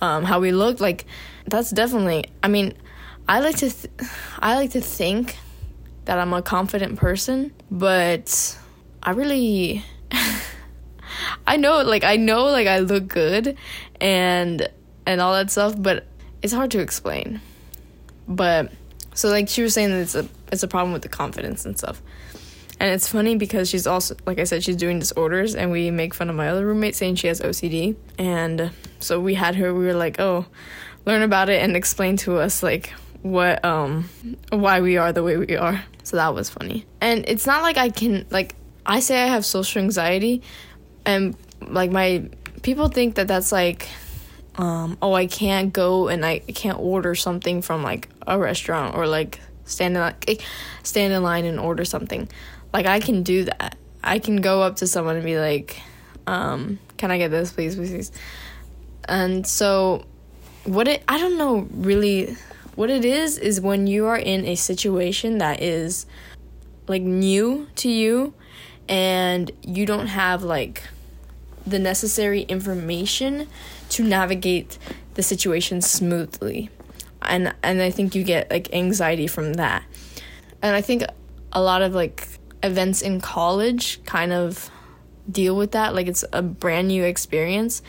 um, 0.00 0.22
how 0.22 0.38
we 0.38 0.52
looked. 0.52 0.80
Like, 0.80 1.06
that's 1.48 1.72
definitely, 1.72 2.26
I 2.40 2.46
mean, 2.46 2.74
I 3.28 3.40
like 3.40 3.56
to, 3.56 3.68
th- 3.68 3.92
I 4.38 4.54
like 4.54 4.70
to 4.70 4.80
think 4.80 5.36
that 6.04 6.20
I'm 6.20 6.32
a 6.32 6.40
confident 6.40 6.96
person, 6.96 7.52
but 7.68 8.56
I 9.02 9.10
really, 9.10 9.84
I 11.48 11.56
know, 11.56 11.82
like, 11.82 12.04
I 12.04 12.14
know, 12.14 12.44
like, 12.44 12.68
I 12.68 12.78
look 12.78 13.08
good 13.08 13.56
and, 14.00 14.68
and 15.04 15.20
all 15.20 15.32
that 15.32 15.50
stuff, 15.50 15.74
but 15.76 16.06
it's 16.42 16.52
hard 16.52 16.70
to 16.70 16.78
explain. 16.78 17.40
But 18.28 18.72
so 19.14 19.28
like 19.28 19.48
she 19.48 19.62
was 19.62 19.74
saying 19.74 19.90
that 19.90 20.00
it's 20.00 20.14
a 20.14 20.28
it's 20.50 20.62
a 20.62 20.68
problem 20.68 20.92
with 20.92 21.02
the 21.02 21.08
confidence 21.08 21.64
and 21.64 21.78
stuff. 21.78 22.02
And 22.80 22.92
it's 22.92 23.06
funny 23.06 23.36
because 23.36 23.68
she's 23.68 23.86
also 23.86 24.16
like 24.26 24.38
I 24.38 24.44
said 24.44 24.64
she's 24.64 24.76
doing 24.76 24.98
disorders 24.98 25.54
and 25.54 25.70
we 25.70 25.90
make 25.90 26.14
fun 26.14 26.28
of 26.28 26.36
my 26.36 26.48
other 26.48 26.66
roommate 26.66 26.96
saying 26.96 27.16
she 27.16 27.28
has 27.28 27.40
OCD 27.40 27.96
and 28.18 28.70
so 29.00 29.20
we 29.20 29.34
had 29.34 29.56
her 29.56 29.74
we 29.74 29.84
were 29.84 29.94
like, 29.94 30.20
"Oh, 30.20 30.46
learn 31.06 31.22
about 31.22 31.48
it 31.48 31.62
and 31.62 31.76
explain 31.76 32.16
to 32.18 32.38
us 32.38 32.62
like 32.62 32.92
what 33.22 33.64
um 33.64 34.08
why 34.50 34.80
we 34.80 34.96
are 34.96 35.12
the 35.12 35.22
way 35.22 35.36
we 35.36 35.56
are." 35.56 35.84
So 36.04 36.16
that 36.16 36.34
was 36.34 36.50
funny. 36.50 36.86
And 37.00 37.24
it's 37.28 37.46
not 37.46 37.62
like 37.62 37.76
I 37.76 37.90
can 37.90 38.26
like 38.30 38.54
I 38.84 39.00
say 39.00 39.22
I 39.22 39.26
have 39.26 39.44
social 39.44 39.82
anxiety 39.82 40.42
and 41.04 41.36
like 41.60 41.90
my 41.90 42.28
people 42.62 42.88
think 42.88 43.16
that 43.16 43.28
that's 43.28 43.52
like 43.52 43.88
um, 44.56 44.98
oh, 45.00 45.14
I 45.14 45.26
can't 45.26 45.72
go 45.72 46.08
and 46.08 46.24
I 46.24 46.40
can't 46.40 46.78
order 46.78 47.14
something 47.14 47.62
from 47.62 47.82
like 47.82 48.08
a 48.26 48.38
restaurant 48.38 48.94
or 48.94 49.06
like 49.06 49.40
stand 49.64 49.96
in 49.96 50.02
like, 50.02 50.42
stand 50.82 51.12
in 51.12 51.22
line 51.22 51.44
and 51.44 51.58
order 51.58 51.84
something. 51.84 52.28
Like 52.72 52.86
I 52.86 53.00
can 53.00 53.22
do 53.22 53.44
that. 53.44 53.76
I 54.04 54.18
can 54.18 54.40
go 54.40 54.62
up 54.62 54.76
to 54.76 54.86
someone 54.86 55.16
and 55.16 55.24
be 55.24 55.38
like, 55.38 55.80
um, 56.26 56.78
"Can 56.96 57.10
I 57.10 57.18
get 57.18 57.30
this, 57.30 57.52
please, 57.52 57.76
please, 57.76 57.90
please?" 57.90 58.12
And 59.06 59.46
so, 59.46 60.04
what 60.64 60.88
it 60.88 61.02
I 61.08 61.18
don't 61.18 61.38
know 61.38 61.68
really 61.72 62.36
what 62.74 62.90
it 62.90 63.04
is 63.04 63.38
is 63.38 63.60
when 63.60 63.86
you 63.86 64.06
are 64.06 64.16
in 64.16 64.44
a 64.46 64.54
situation 64.54 65.38
that 65.38 65.62
is 65.62 66.06
like 66.88 67.02
new 67.02 67.68
to 67.76 67.88
you 67.88 68.34
and 68.88 69.50
you 69.62 69.86
don't 69.86 70.08
have 70.08 70.42
like 70.42 70.82
the 71.66 71.78
necessary 71.78 72.42
information 72.42 73.48
to 73.92 74.02
navigate 74.02 74.78
the 75.14 75.22
situation 75.22 75.80
smoothly. 75.80 76.70
And 77.22 77.54
and 77.62 77.80
I 77.80 77.90
think 77.90 78.14
you 78.14 78.24
get 78.24 78.50
like 78.50 78.72
anxiety 78.72 79.26
from 79.26 79.54
that. 79.54 79.84
And 80.60 80.74
I 80.74 80.80
think 80.80 81.04
a 81.52 81.62
lot 81.62 81.82
of 81.82 81.94
like 81.94 82.28
events 82.62 83.02
in 83.02 83.20
college 83.20 84.02
kind 84.04 84.32
of 84.32 84.70
deal 85.30 85.56
with 85.56 85.72
that 85.72 85.94
like 85.94 86.08
it's 86.08 86.24
a 86.32 86.42
brand 86.42 86.88
new 86.88 87.04
experience 87.04 87.80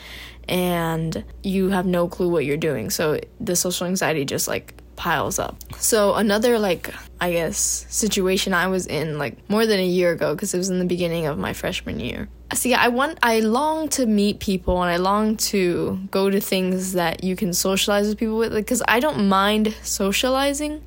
and 0.47 1.23
you 1.41 1.69
have 1.69 1.85
no 1.85 2.07
clue 2.07 2.29
what 2.29 2.45
you're 2.45 2.57
doing. 2.57 2.89
So 2.89 3.19
the 3.39 3.55
social 3.55 3.87
anxiety 3.87 4.25
just 4.25 4.47
like 4.47 4.75
piles 4.95 5.39
up. 5.39 5.57
So 5.79 6.13
another 6.15 6.59
like 6.59 6.93
I 7.19 7.31
guess 7.31 7.85
situation 7.89 8.53
I 8.53 8.67
was 8.67 8.85
in 8.85 9.17
like 9.17 9.49
more 9.49 9.65
than 9.65 9.79
a 9.79 9.85
year 9.85 10.11
ago 10.11 10.35
because 10.35 10.53
it 10.53 10.57
was 10.57 10.69
in 10.69 10.79
the 10.79 10.85
beginning 10.85 11.25
of 11.25 11.37
my 11.37 11.53
freshman 11.53 11.99
year. 11.99 12.27
See, 12.53 12.73
I 12.73 12.87
want 12.89 13.17
I 13.23 13.39
long 13.39 13.89
to 13.89 14.05
meet 14.05 14.39
people 14.39 14.81
and 14.81 14.91
I 14.91 14.97
long 14.97 15.37
to 15.37 15.99
go 16.11 16.29
to 16.29 16.39
things 16.39 16.93
that 16.93 17.23
you 17.23 17.35
can 17.35 17.51
socialize 17.53 18.07
with 18.07 18.17
people 18.17 18.37
with 18.37 18.53
because 18.53 18.81
I 18.87 18.99
don't 18.99 19.27
mind 19.27 19.75
socializing 19.81 20.83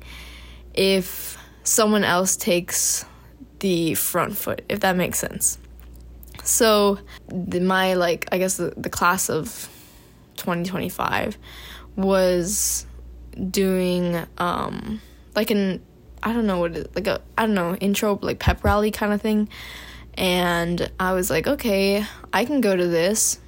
if 0.73 1.37
someone 1.63 2.03
else 2.03 2.35
takes 2.37 3.05
the 3.59 3.95
front 3.95 4.37
foot 4.37 4.63
if 4.69 4.79
that 4.79 4.95
makes 4.95 5.19
sense. 5.19 5.57
So 6.43 6.99
the, 7.27 7.59
my 7.59 7.95
like 7.95 8.27
I 8.31 8.37
guess 8.37 8.57
the, 8.57 8.73
the 8.77 8.89
class 8.89 9.29
of 9.29 9.69
2025 10.37 11.37
was 11.95 12.85
doing 13.51 14.25
um 14.37 15.01
like 15.35 15.51
an 15.51 15.81
I 16.23 16.33
don't 16.33 16.47
know 16.47 16.59
what 16.59 16.75
it, 16.75 16.95
like 16.95 17.07
a 17.07 17.21
I 17.37 17.45
don't 17.45 17.55
know 17.55 17.75
intro 17.75 18.17
like 18.21 18.39
pep 18.39 18.63
rally 18.63 18.91
kind 18.91 19.13
of 19.13 19.21
thing, 19.21 19.49
and 20.17 20.91
I 20.99 21.13
was 21.13 21.29
like, 21.29 21.47
okay, 21.47 22.05
I 22.33 22.45
can 22.45 22.61
go 22.61 22.75
to 22.75 22.87
this, 22.87 23.39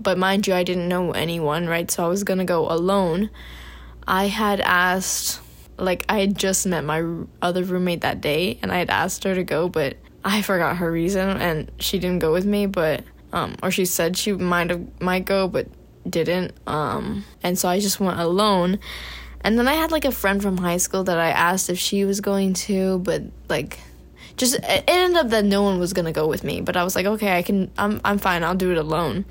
but 0.00 0.18
mind 0.18 0.46
you, 0.46 0.54
I 0.54 0.62
didn't 0.62 0.88
know 0.88 1.12
anyone, 1.12 1.66
right? 1.66 1.90
So 1.90 2.04
I 2.04 2.08
was 2.08 2.24
gonna 2.24 2.44
go 2.44 2.70
alone. 2.70 3.30
I 4.06 4.28
had 4.28 4.60
asked, 4.60 5.40
like, 5.78 6.04
I 6.08 6.20
had 6.20 6.36
just 6.36 6.66
met 6.66 6.84
my 6.84 7.04
other 7.40 7.64
roommate 7.64 8.00
that 8.00 8.20
day, 8.20 8.58
and 8.62 8.72
I 8.72 8.78
had 8.78 8.90
asked 8.90 9.24
her 9.24 9.34
to 9.34 9.44
go, 9.44 9.68
but 9.68 9.96
I 10.24 10.42
forgot 10.42 10.78
her 10.78 10.90
reason, 10.90 11.28
and 11.28 11.70
she 11.78 11.98
didn't 11.98 12.20
go 12.20 12.32
with 12.32 12.46
me, 12.46 12.66
but 12.66 13.04
um, 13.32 13.56
or 13.62 13.70
she 13.70 13.84
said 13.84 14.16
she 14.16 14.32
might 14.32 14.70
have 14.70 15.00
might 15.00 15.24
go, 15.24 15.48
but 15.48 15.66
didn't. 16.08 16.52
Um, 16.66 17.24
and 17.42 17.58
so 17.58 17.68
I 17.68 17.80
just 17.80 17.98
went 18.00 18.18
alone 18.18 18.78
and 19.44 19.58
then 19.58 19.66
I 19.66 19.74
had 19.74 19.90
like 19.90 20.04
a 20.04 20.12
friend 20.12 20.40
from 20.40 20.56
high 20.56 20.76
school 20.76 21.04
that 21.04 21.18
I 21.18 21.30
asked 21.30 21.68
if 21.68 21.78
she 21.78 22.04
was 22.04 22.20
going 22.20 22.54
to, 22.54 22.98
but 23.00 23.22
like 23.48 23.80
just 24.36 24.54
it 24.54 24.84
ended 24.86 25.16
up 25.16 25.30
that 25.30 25.44
no 25.44 25.62
one 25.62 25.78
was 25.78 25.92
to 26.06 26.12
go 26.12 26.26
with 26.26 26.44
me, 26.44 26.60
but 26.60 26.76
I 26.76 26.84
was 26.84 26.96
like, 26.96 27.06
okay, 27.06 27.36
I 27.36 27.42
can 27.42 27.70
I'm 27.78 28.00
I'm 28.04 28.18
fine. 28.18 28.44
I'll 28.44 28.54
do 28.54 28.70
it 28.70 28.78
alone. 28.78 29.24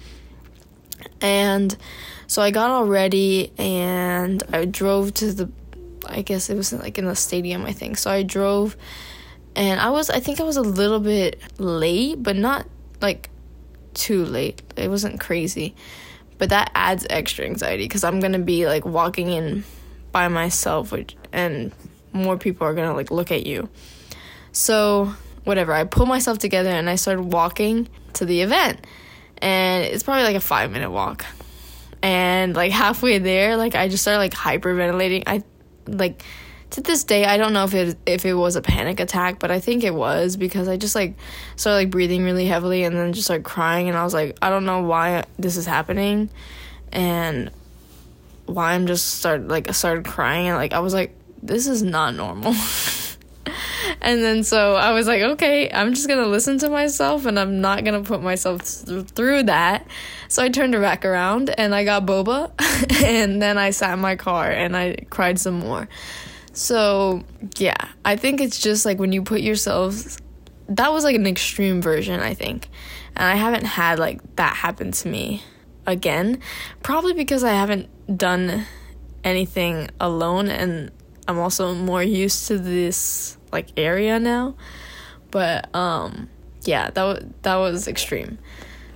And 1.20 1.76
so 2.28 2.42
I 2.42 2.52
got 2.52 2.70
all 2.70 2.86
ready 2.86 3.52
and 3.58 4.42
I 4.54 4.66
drove 4.66 5.14
to 5.16 5.34
the 5.34 5.52
I 6.06 6.22
guess 6.22 6.50
it 6.50 6.56
was 6.56 6.74
like 6.74 6.98
in 6.98 7.06
the 7.06 7.16
stadium, 7.16 7.66
I 7.66 7.74
think. 7.74 7.98
So 7.98 8.10
I 8.12 8.24
drove 8.24 8.76
and 9.56 9.80
I 9.80 9.90
was 9.90 10.10
I 10.10 10.20
think 10.20 10.40
I 10.40 10.44
was 10.44 10.58
a 10.58 10.62
little 10.62 11.00
bit 11.00 11.42
late, 11.58 12.22
but 12.22 12.36
not 12.36 12.68
like 13.02 13.30
too 13.94 14.26
late. 14.26 14.62
It 14.76 14.90
wasn't 14.90 15.20
crazy. 15.20 15.76
But 16.38 16.50
that 16.50 16.72
adds 16.74 17.06
extra 17.10 17.46
anxiety 17.46 17.84
because 17.84 18.04
I'm 18.04 18.20
to 18.20 18.40
be 18.40 18.66
like 18.66 18.86
walking 18.86 19.30
in 19.30 19.64
by 20.12 20.28
myself 20.28 20.92
which 20.92 21.16
and 21.32 21.72
more 22.14 22.38
people 22.38 22.68
are 22.68 22.74
gonna 22.74 22.94
like 22.94 23.12
look 23.12 23.32
at 23.32 23.46
you 23.46 23.70
so 24.52 25.14
whatever. 25.44 25.74
I 25.74 25.84
pulled 25.84 26.10
myself 26.10 26.38
together 26.38 26.70
and 26.70 26.90
i 26.90 26.96
started 26.96 27.24
walking 27.24 27.88
to 28.14 28.26
the 28.26 28.42
event. 28.42 28.86
And 29.40 29.84
it's 29.84 30.04
probably 30.04 30.24
like 30.24 30.36
a 30.36 30.42
five 30.42 30.72
minute 30.72 30.92
walk. 30.92 31.26
And 32.04 32.56
like 32.56 32.72
halfway 32.72 33.20
there 33.20 33.58
like 33.58 33.76
i 33.76 33.88
just 33.88 34.04
started 34.04 34.20
like 34.20 34.34
hyperventilating. 34.34 35.24
I 35.28 35.44
like 35.88 36.24
to 36.72 36.82
this 36.82 37.04
day 37.04 37.26
I 37.26 37.38
don't 37.38 37.54
know 37.54 37.66
if 37.66 37.74
it 37.74 37.98
if 38.06 38.26
it 38.26 38.34
was 38.34 38.56
a 38.56 38.62
panic 38.62 39.00
attack, 39.00 39.40
but 39.40 39.52
I 39.52 39.60
think 39.60 39.84
it 39.84 39.94
was 39.94 40.38
because 40.38 40.68
I 40.68 40.78
just 40.78 40.96
like 40.96 41.16
started 41.56 41.78
like 41.78 41.90
breathing 41.92 42.24
really 42.24 42.46
heavily 42.46 42.84
and 42.84 42.96
then 42.96 43.14
just 43.14 43.30
like 43.30 43.44
crying. 43.44 43.90
And 43.90 43.98
I 43.98 44.04
was 44.04 44.14
like 44.14 44.38
I 44.42 44.50
don't 44.50 44.66
know 44.66 44.82
why 44.82 45.26
this 45.38 45.58
is 45.58 45.66
happening. 45.66 46.30
And 46.92 47.52
why 48.46 48.74
I'm 48.74 48.88
just 48.88 49.16
started 49.16 49.50
like 49.50 49.74
started 49.74 50.06
crying. 50.06 50.48
And 50.48 50.58
like 50.58 50.74
I 50.74 50.80
was 50.80 50.94
like 50.94 51.16
this 51.44 51.68
is 51.68 51.84
not 51.84 52.16
normal. 52.16 52.54
and 54.02 54.24
then 54.24 54.44
so 54.44 54.76
I 54.76 54.94
was 54.94 55.08
like, 55.08 55.22
okay, 55.22 55.70
I'm 55.72 55.94
just 55.94 56.08
gonna 56.08 56.26
listen 56.26 56.58
to 56.60 56.70
myself 56.70 57.26
and 57.26 57.40
I'm 57.40 57.62
not 57.62 57.84
gonna 57.84 58.02
put 58.02 58.22
myself 58.22 58.86
th- 58.86 59.08
through 59.08 59.44
that. 59.44 59.86
So 60.28 60.44
I 60.44 60.50
turned 60.50 60.74
it 60.74 60.82
back 60.82 61.06
around 61.06 61.50
and 61.52 61.76
I 61.76 61.84
got 61.84 62.06
boba, 62.06 62.52
and 63.04 63.42
then 63.42 63.58
I 63.58 63.70
sat 63.70 63.94
in 63.94 64.00
my 64.00 64.16
car 64.16 64.50
and 64.50 64.76
I 64.76 64.96
cried 65.10 65.40
some 65.40 65.60
more. 65.60 65.88
So 66.54 67.24
yeah, 67.58 67.90
I 68.04 68.16
think 68.16 68.42
it's 68.42 68.60
just 68.60 68.86
like 68.86 69.00
when 69.00 69.12
you 69.12 69.24
put 69.24 69.42
yourself. 69.42 70.18
That 70.70 70.94
was 70.94 71.04
like 71.04 71.18
an 71.18 71.28
extreme 71.28 71.82
version, 71.82 72.22
I 72.22 72.34
think, 72.34 72.70
and 73.18 73.26
I 73.26 73.36
haven't 73.36 73.66
had 73.66 74.00
like 74.00 74.38
that 74.38 74.56
happen 74.56 74.94
to 74.94 75.08
me 75.10 75.44
again. 75.86 76.40
Probably 76.82 77.14
because 77.14 77.44
I 77.44 77.52
haven't 77.52 77.90
done 78.18 78.66
anything 79.24 79.90
alone 80.00 80.48
and 80.48 80.92
I'm 81.28 81.38
also 81.38 81.74
more 81.74 82.04
used 82.04 82.48
to 82.48 82.58
this 82.58 83.38
like 83.52 83.70
area 83.78 84.20
now. 84.20 84.56
But 85.30 85.74
um 85.76 86.30
yeah, 86.64 86.90
that 86.92 87.04
was 87.04 87.26
that 87.42 87.56
was 87.56 87.88
extreme. 87.88 88.38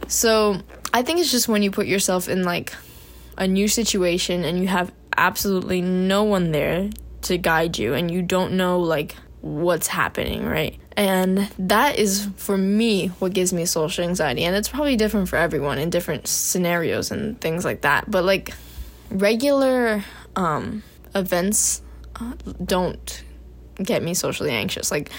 So, 0.07 0.61
I 0.93 1.01
think 1.01 1.19
it's 1.19 1.31
just 1.31 1.47
when 1.47 1.63
you 1.63 1.71
put 1.71 1.87
yourself 1.87 2.29
in 2.29 2.43
like 2.43 2.73
a 3.37 3.47
new 3.47 3.67
situation 3.67 4.43
and 4.43 4.59
you 4.59 4.67
have 4.67 4.91
absolutely 5.17 5.81
no 5.81 6.23
one 6.23 6.51
there 6.51 6.89
to 7.23 7.37
guide 7.37 7.77
you 7.77 7.93
and 7.93 8.11
you 8.11 8.21
don't 8.21 8.53
know 8.53 8.79
like 8.79 9.15
what's 9.41 9.87
happening, 9.87 10.45
right? 10.45 10.79
And 10.95 11.49
that 11.59 11.97
is 11.97 12.29
for 12.37 12.57
me 12.57 13.07
what 13.19 13.33
gives 13.33 13.51
me 13.51 13.65
social 13.65 14.03
anxiety. 14.05 14.43
And 14.43 14.55
it's 14.55 14.69
probably 14.69 14.95
different 14.95 15.27
for 15.27 15.37
everyone 15.37 15.77
in 15.77 15.89
different 15.89 16.27
scenarios 16.27 17.11
and 17.11 17.39
things 17.41 17.65
like 17.65 17.81
that. 17.81 18.09
But 18.09 18.23
like 18.23 18.53
regular 19.09 20.03
um 20.35 20.83
events 21.13 21.81
uh, 22.17 22.33
don't 22.63 23.23
get 23.83 24.03
me 24.03 24.13
socially 24.13 24.51
anxious 24.51 24.91
like 24.91 25.09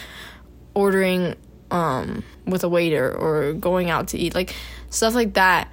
ordering 0.74 1.34
um 1.70 2.22
with 2.46 2.62
a 2.64 2.68
waiter 2.68 3.14
or 3.14 3.52
going 3.52 3.90
out 3.90 4.08
to 4.08 4.18
eat 4.18 4.34
like 4.34 4.54
stuff 4.90 5.14
like 5.14 5.34
that 5.34 5.70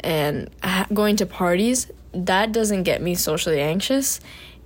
and 0.00 0.50
going 0.92 1.16
to 1.16 1.26
parties 1.26 1.90
that 2.12 2.52
doesn't 2.52 2.84
get 2.84 3.02
me 3.02 3.14
socially 3.14 3.60
anxious. 3.60 4.20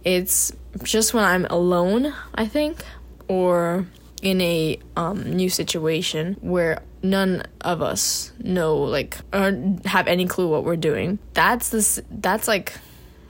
It's 0.04 0.52
just 0.84 1.12
when 1.12 1.24
i'm 1.24 1.46
alone 1.46 2.14
i 2.34 2.46
think 2.46 2.84
or 3.26 3.86
in 4.22 4.40
a 4.40 4.78
um, 4.96 5.32
new 5.32 5.48
situation 5.48 6.36
where 6.40 6.82
none 7.02 7.42
of 7.62 7.80
us 7.80 8.32
know 8.38 8.76
like 8.76 9.18
or 9.32 9.78
have 9.86 10.06
any 10.06 10.26
clue 10.26 10.48
what 10.48 10.64
we're 10.64 10.76
doing. 10.76 11.18
That's 11.32 11.70
this 11.70 12.00
that's 12.10 12.46
like 12.46 12.74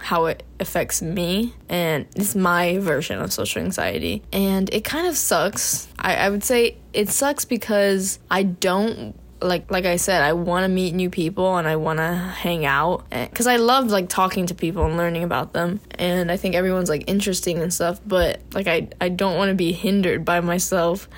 how 0.02 0.26
it 0.26 0.42
affects 0.58 1.02
me 1.02 1.54
and 1.68 2.06
it's 2.16 2.34
my 2.34 2.78
version 2.78 3.18
of 3.18 3.32
social 3.32 3.62
anxiety 3.62 4.22
and 4.32 4.72
it 4.72 4.84
kind 4.84 5.06
of 5.06 5.16
sucks 5.16 5.88
I, 5.98 6.16
I 6.16 6.30
would 6.30 6.44
say 6.44 6.76
it 6.92 7.08
sucks 7.08 7.44
because 7.44 8.18
i 8.30 8.42
don't 8.42 9.14
like 9.42 9.70
like 9.70 9.86
I 9.86 9.96
said, 9.96 10.22
I 10.22 10.32
want 10.32 10.64
to 10.64 10.68
meet 10.68 10.94
new 10.94 11.10
people 11.10 11.56
and 11.56 11.66
I 11.66 11.76
want 11.76 11.98
to 11.98 12.12
hang 12.14 12.64
out 12.64 13.08
because 13.10 13.46
I 13.46 13.56
love 13.56 13.90
like 13.90 14.08
talking 14.08 14.46
to 14.46 14.54
people 14.54 14.84
and 14.84 14.96
learning 14.96 15.24
about 15.24 15.52
them. 15.52 15.80
And 15.98 16.30
I 16.30 16.36
think 16.36 16.54
everyone's 16.54 16.88
like 16.88 17.04
interesting 17.06 17.58
and 17.58 17.72
stuff. 17.72 18.00
But 18.06 18.40
like 18.52 18.68
I 18.68 18.88
I 19.00 19.08
don't 19.08 19.36
want 19.36 19.50
to 19.50 19.54
be 19.54 19.72
hindered 19.72 20.24
by 20.24 20.40
myself. 20.40 21.08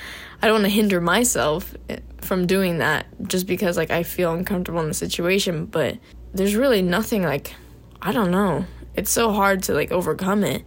I 0.40 0.46
don't 0.46 0.54
want 0.54 0.64
to 0.64 0.70
hinder 0.70 1.00
myself 1.00 1.74
eh, 1.88 1.98
from 2.20 2.46
doing 2.46 2.78
that 2.78 3.06
just 3.28 3.46
because 3.46 3.76
like 3.76 3.90
I 3.90 4.02
feel 4.02 4.32
uncomfortable 4.32 4.80
in 4.80 4.88
the 4.88 4.94
situation. 4.94 5.66
But 5.66 5.98
there's 6.32 6.54
really 6.54 6.82
nothing 6.82 7.22
like 7.22 7.54
I 8.02 8.12
don't 8.12 8.30
know. 8.30 8.66
It's 8.94 9.10
so 9.10 9.32
hard 9.32 9.62
to 9.64 9.74
like 9.74 9.92
overcome 9.92 10.42
it 10.44 10.64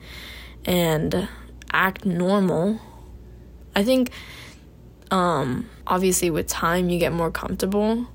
and 0.65 1.28
act 1.71 2.06
normal. 2.06 2.80
I 3.76 3.84
think 3.84 4.10
um 5.12 5.69
obviously 5.86 6.32
with 6.32 6.48
time 6.48 6.89
you 6.89 6.98
get 6.98 7.12
more 7.12 7.30
comfortable, 7.30 8.08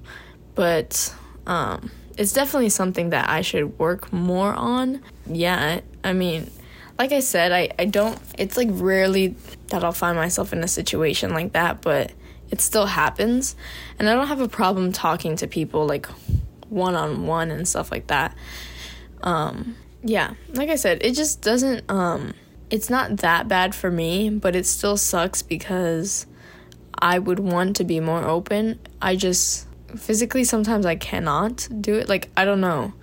but 0.54 1.14
um 1.46 1.90
it's 2.16 2.32
definitely 2.32 2.70
something 2.70 3.10
that 3.10 3.28
I 3.28 3.42
should 3.42 3.78
work 3.78 4.12
more 4.12 4.52
on. 4.52 5.02
Yeah, 5.26 5.80
I 6.02 6.12
mean, 6.12 6.50
like 6.98 7.12
I 7.12 7.20
said, 7.20 7.50
I, 7.50 7.70
I 7.78 7.86
don't, 7.86 8.18
it's 8.38 8.58
like 8.58 8.68
rarely 8.72 9.36
that 9.68 9.82
I'll 9.82 9.92
find 9.92 10.18
myself 10.18 10.52
in 10.52 10.62
a 10.62 10.68
situation 10.68 11.32
like 11.32 11.52
that, 11.52 11.80
but 11.80 12.12
it 12.50 12.60
still 12.60 12.84
happens. 12.84 13.56
And 13.98 14.06
I 14.06 14.14
don't 14.14 14.26
have 14.26 14.42
a 14.42 14.48
problem 14.48 14.92
talking 14.92 15.34
to 15.36 15.46
people 15.46 15.86
like 15.86 16.08
one 16.68 16.94
on 16.94 17.26
one 17.26 17.50
and 17.50 17.66
stuff 17.66 17.90
like 17.90 18.08
that. 18.08 18.36
Um, 19.22 19.76
yeah, 20.02 20.34
like 20.54 20.70
I 20.70 20.76
said, 20.76 20.98
it 21.02 21.14
just 21.14 21.42
doesn't 21.42 21.90
um 21.90 22.34
it's 22.70 22.88
not 22.88 23.18
that 23.18 23.48
bad 23.48 23.74
for 23.74 23.90
me, 23.90 24.30
but 24.30 24.54
it 24.54 24.64
still 24.66 24.96
sucks 24.96 25.42
because 25.42 26.26
I 26.96 27.18
would 27.18 27.40
want 27.40 27.76
to 27.76 27.84
be 27.84 28.00
more 28.00 28.24
open. 28.24 28.78
I 29.02 29.16
just 29.16 29.66
physically 29.96 30.44
sometimes 30.44 30.86
I 30.86 30.94
cannot 30.94 31.68
do 31.80 31.96
it. 31.96 32.08
Like 32.08 32.30
I 32.36 32.44
don't 32.44 32.60
know. 32.60 32.94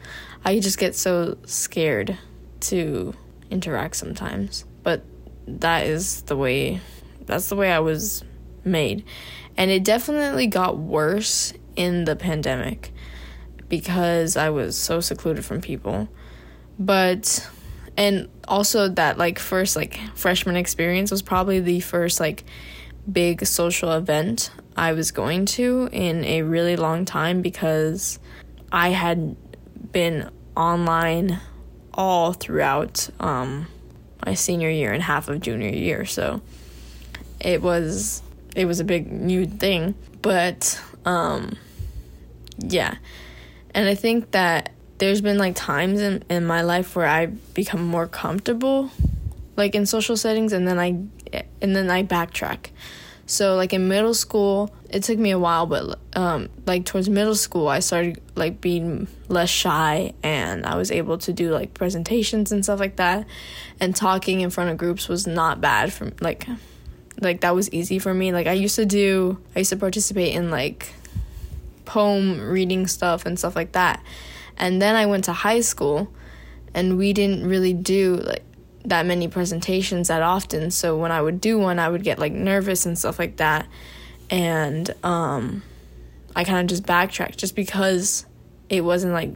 I 0.45 0.59
just 0.59 0.77
get 0.77 0.95
so 0.95 1.37
scared 1.45 2.17
to 2.61 3.13
interact 3.49 3.95
sometimes. 3.97 4.65
But 4.83 5.03
that 5.47 5.85
is 5.85 6.21
the 6.23 6.37
way 6.37 6.79
that's 7.25 7.49
the 7.49 7.55
way 7.55 7.71
I 7.71 7.79
was 7.79 8.23
made. 8.63 9.03
And 9.57 9.69
it 9.69 9.83
definitely 9.83 10.47
got 10.47 10.77
worse 10.77 11.53
in 11.75 12.05
the 12.05 12.15
pandemic 12.15 12.91
because 13.69 14.37
I 14.37 14.49
was 14.49 14.77
so 14.77 14.99
secluded 14.99 15.45
from 15.45 15.61
people. 15.61 16.07
But 16.79 17.47
and 17.97 18.29
also 18.47 18.87
that 18.89 19.17
like 19.17 19.39
first 19.39 19.75
like 19.75 19.99
freshman 20.15 20.55
experience 20.55 21.11
was 21.11 21.21
probably 21.21 21.59
the 21.59 21.79
first 21.79 22.19
like 22.19 22.43
big 23.11 23.45
social 23.45 23.91
event 23.91 24.51
I 24.75 24.93
was 24.93 25.11
going 25.11 25.45
to 25.47 25.89
in 25.91 26.23
a 26.23 26.43
really 26.43 26.75
long 26.75 27.05
time 27.05 27.41
because 27.41 28.19
I 28.71 28.89
had 28.89 29.35
been 29.91 30.29
online 30.55 31.39
all 31.93 32.33
throughout 32.33 33.09
um, 33.19 33.67
my 34.23 34.35
senior 34.35 34.69
year 34.69 34.93
and 34.93 35.01
half 35.01 35.29
of 35.29 35.39
junior 35.41 35.69
year. 35.69 36.05
So 36.05 36.41
it 37.39 37.61
was 37.63 38.21
it 38.55 38.65
was 38.65 38.79
a 38.79 38.83
big 38.83 39.11
new 39.11 39.47
thing. 39.47 39.95
But 40.21 40.79
um, 41.05 41.57
yeah 42.59 42.95
and 43.73 43.87
I 43.87 43.95
think 43.95 44.31
that 44.31 44.71
there's 44.97 45.21
been 45.21 45.37
like 45.37 45.55
times 45.55 46.01
in, 46.01 46.23
in 46.29 46.45
my 46.45 46.61
life 46.61 46.95
where 46.95 47.07
I've 47.07 47.53
become 47.53 47.83
more 47.83 48.07
comfortable 48.07 48.89
like 49.57 49.75
in 49.75 49.85
social 49.85 50.15
settings 50.15 50.53
and 50.53 50.67
then 50.67 50.79
I 50.79 50.89
and 51.61 51.75
then 51.75 51.89
I 51.89 52.03
backtrack. 52.03 52.67
So 53.25 53.55
like 53.55 53.73
in 53.73 53.89
middle 53.89 54.13
school, 54.13 54.73
it 54.89 55.03
took 55.03 55.19
me 55.19 55.31
a 55.31 55.39
while, 55.39 55.65
but 55.65 55.99
um, 56.15 56.47
like 56.65 56.85
towards 56.85 57.09
middle 57.09 57.35
school, 57.35 57.67
I 57.67 57.79
started 57.79 58.21
like 58.35 58.61
being 58.61 59.09
less 59.27 59.49
shy, 59.49 60.13
and 60.23 60.65
I 60.65 60.75
was 60.77 60.91
able 60.91 61.17
to 61.17 61.33
do 61.33 61.51
like 61.51 61.73
presentations 61.73 62.53
and 62.53 62.63
stuff 62.63 62.79
like 62.79 62.95
that. 62.95 63.27
And 63.81 63.93
talking 63.93 64.39
in 64.39 64.49
front 64.49 64.69
of 64.69 64.77
groups 64.77 65.09
was 65.09 65.27
not 65.27 65.59
bad 65.59 65.91
for 65.91 66.13
like, 66.21 66.47
like 67.19 67.41
that 67.41 67.53
was 67.53 67.69
easy 67.73 67.99
for 67.99 68.13
me. 68.13 68.31
Like 68.31 68.47
I 68.47 68.53
used 68.53 68.75
to 68.75 68.85
do, 68.85 69.39
I 69.57 69.59
used 69.59 69.71
to 69.71 69.77
participate 69.77 70.33
in 70.33 70.49
like 70.49 70.93
poem 71.87 72.39
reading 72.39 72.85
stuff 72.85 73.25
and 73.25 73.39
stuff 73.39 73.55
like 73.55 73.71
that. 73.71 74.03
And 74.57 74.79
then 74.79 74.95
I 74.95 75.07
went 75.07 75.23
to 75.23 75.33
high 75.33 75.61
school 75.61 76.13
and 76.73 76.97
we 76.97 77.13
didn't 77.13 77.47
really 77.47 77.73
do 77.73 78.17
like 78.17 78.43
that 78.85 79.05
many 79.05 79.27
presentations 79.27 80.09
that 80.09 80.21
often. 80.21 80.69
So 80.69 80.95
when 80.97 81.11
I 81.11 81.21
would 81.21 81.41
do 81.41 81.57
one, 81.57 81.79
I 81.79 81.89
would 81.89 82.03
get 82.03 82.19
like 82.19 82.33
nervous 82.33 82.85
and 82.85 82.97
stuff 82.97 83.17
like 83.17 83.37
that. 83.37 83.67
And 84.29 84.93
um 85.03 85.63
I 86.35 86.43
kind 86.43 86.59
of 86.59 86.67
just 86.67 86.85
backtracked 86.85 87.39
just 87.39 87.55
because 87.55 88.25
it 88.69 88.81
wasn't 88.81 89.13
like 89.13 89.31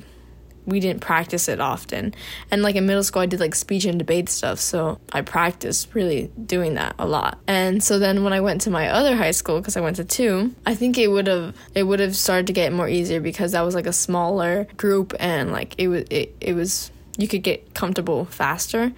we 0.65 0.79
didn't 0.79 1.01
practice 1.01 1.47
it 1.47 1.59
often. 1.59 2.13
And 2.49 2.61
like 2.61 2.75
in 2.75 2.85
middle 2.85 3.03
school, 3.03 3.21
I 3.21 3.25
did 3.25 3.39
like 3.39 3.55
speech 3.55 3.85
and 3.85 3.97
debate 3.97 4.29
stuff, 4.29 4.59
so 4.59 4.99
I 5.11 5.21
practiced 5.21 5.93
really 5.93 6.31
doing 6.45 6.75
that 6.75 6.95
a 6.99 7.07
lot. 7.07 7.39
And 7.47 7.83
so 7.83 7.99
then 7.99 8.23
when 8.23 8.33
I 8.33 8.41
went 8.41 8.61
to 8.61 8.69
my 8.69 8.89
other 8.89 9.15
high 9.15 9.31
school, 9.31 9.59
because 9.59 9.77
I 9.77 9.81
went 9.81 9.95
to 9.97 10.05
two, 10.05 10.53
I 10.65 10.75
think 10.75 10.97
it 10.97 11.07
would 11.07 11.27
have 11.27 11.55
it 11.73 11.83
would 11.83 11.99
have 11.99 12.15
started 12.15 12.47
to 12.47 12.53
get 12.53 12.73
more 12.73 12.87
easier 12.87 13.19
because 13.19 13.53
that 13.53 13.61
was 13.61 13.75
like 13.75 13.87
a 13.87 13.93
smaller 13.93 14.67
group 14.77 15.13
and 15.19 15.51
like 15.51 15.75
it 15.77 15.87
was 15.87 16.05
it, 16.09 16.35
it 16.39 16.53
was 16.53 16.91
you 17.17 17.27
could 17.27 17.43
get 17.43 17.73
comfortable 17.73 18.25
faster. 18.25 18.91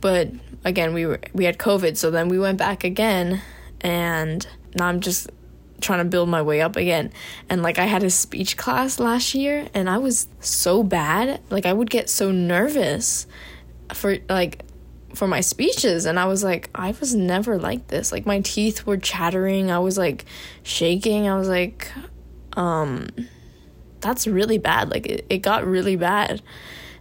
But 0.00 0.30
again, 0.64 0.94
we 0.94 1.06
were 1.06 1.20
we 1.32 1.44
had 1.44 1.58
COVID, 1.58 1.96
so 1.96 2.10
then 2.10 2.28
we 2.28 2.38
went 2.38 2.58
back 2.58 2.84
again, 2.84 3.42
and 3.80 4.46
now 4.74 4.86
I'm 4.86 5.00
just 5.00 5.30
trying 5.80 6.00
to 6.00 6.04
build 6.04 6.28
my 6.28 6.42
way 6.42 6.60
up 6.60 6.76
again. 6.76 7.12
And 7.48 7.62
like 7.62 7.78
I 7.78 7.86
had 7.86 8.02
a 8.02 8.10
speech 8.10 8.56
class 8.56 8.98
last 8.98 9.34
year 9.34 9.68
and 9.74 9.88
I 9.88 9.98
was 9.98 10.28
so 10.40 10.82
bad. 10.82 11.40
Like 11.50 11.66
I 11.66 11.72
would 11.72 11.90
get 11.90 12.08
so 12.08 12.30
nervous 12.30 13.26
for 13.94 14.18
like 14.28 14.64
for 15.14 15.26
my 15.26 15.40
speeches 15.40 16.06
and 16.06 16.20
I 16.20 16.26
was 16.26 16.44
like 16.44 16.70
I 16.74 16.94
was 17.00 17.14
never 17.14 17.58
like 17.58 17.88
this. 17.88 18.12
Like 18.12 18.26
my 18.26 18.40
teeth 18.40 18.86
were 18.86 18.96
chattering. 18.96 19.70
I 19.70 19.78
was 19.78 19.98
like 19.98 20.24
shaking. 20.62 21.28
I 21.28 21.36
was 21.36 21.48
like 21.48 21.90
um 22.56 23.08
that's 24.00 24.26
really 24.26 24.58
bad. 24.58 24.90
Like 24.90 25.06
it, 25.06 25.26
it 25.28 25.38
got 25.38 25.66
really 25.66 25.96
bad. 25.96 26.42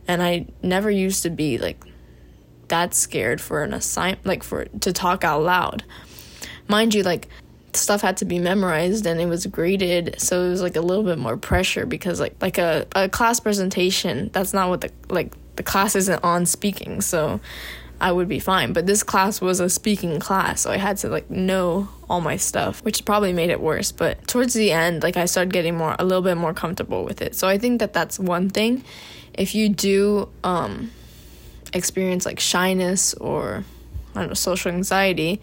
And 0.08 0.24
I 0.24 0.48
never 0.62 0.90
used 0.90 1.24
to 1.24 1.30
be 1.30 1.58
like 1.58 1.84
that 2.70 2.94
scared 2.94 3.42
for 3.42 3.64
an 3.64 3.74
assignment 3.74 4.26
like 4.26 4.44
for 4.44 4.66
to 4.66 4.94
talk 4.94 5.24
out 5.24 5.44
loud. 5.44 5.84
Mind 6.68 6.94
you 6.94 7.04
like 7.04 7.28
stuff 7.76 8.02
had 8.02 8.18
to 8.18 8.26
be 8.26 8.40
memorized 8.40 9.06
and 9.06 9.20
it 9.20 9.28
was 9.28 9.46
graded 9.46 10.16
so 10.20 10.44
it 10.44 10.50
was 10.50 10.62
like 10.62 10.76
a 10.76 10.82
little 10.82 11.04
bit 11.04 11.18
more 11.18 11.38
pressure 11.38 11.86
because 11.86 12.20
like 12.20 12.36
like 12.42 12.58
a, 12.58 12.86
a 12.96 13.10
class 13.10 13.40
presentation 13.40 14.30
that's 14.34 14.54
not 14.54 14.70
what 14.70 14.82
the 14.82 14.92
like 15.10 15.34
the 15.56 15.64
class 15.64 15.96
isn't 15.96 16.24
on 16.24 16.46
speaking 16.46 17.02
so 17.02 17.40
I 18.02 18.12
would 18.12 18.28
be 18.28 18.40
fine. 18.40 18.74
But 18.74 18.86
this 18.86 19.04
class 19.04 19.42
was 19.42 19.60
a 19.60 19.70
speaking 19.70 20.20
class, 20.20 20.62
so 20.62 20.72
I 20.72 20.78
had 20.78 20.98
to 20.98 21.10
like 21.10 21.30
know 21.30 21.90
all 22.10 22.22
my 22.22 22.38
stuff, 22.38 22.84
which 22.84 23.04
probably 23.06 23.34
made 23.34 23.50
it 23.50 23.60
worse. 23.60 23.92
But 23.92 24.26
towards 24.28 24.54
the 24.54 24.72
end, 24.72 25.04
like 25.04 25.18
I 25.18 25.26
started 25.26 25.52
getting 25.52 25.76
more 25.76 25.96
a 26.00 26.06
little 26.06 26.22
bit 26.22 26.36
more 26.36 26.54
comfortable 26.54 27.04
with 27.04 27.22
it. 27.22 27.36
So 27.36 27.48
I 27.48 27.58
think 27.58 27.80
that 27.80 27.94
that's 27.94 28.18
one 28.18 28.50
thing. 28.50 28.84
If 29.34 29.54
you 29.54 29.70
do 29.70 30.30
um, 30.44 30.92
experience 31.74 32.26
like 32.26 32.40
shyness 32.40 33.14
or 33.16 33.64
I 34.16 34.20
don't 34.22 34.30
know 34.30 34.34
social 34.34 34.72
anxiety, 34.72 35.42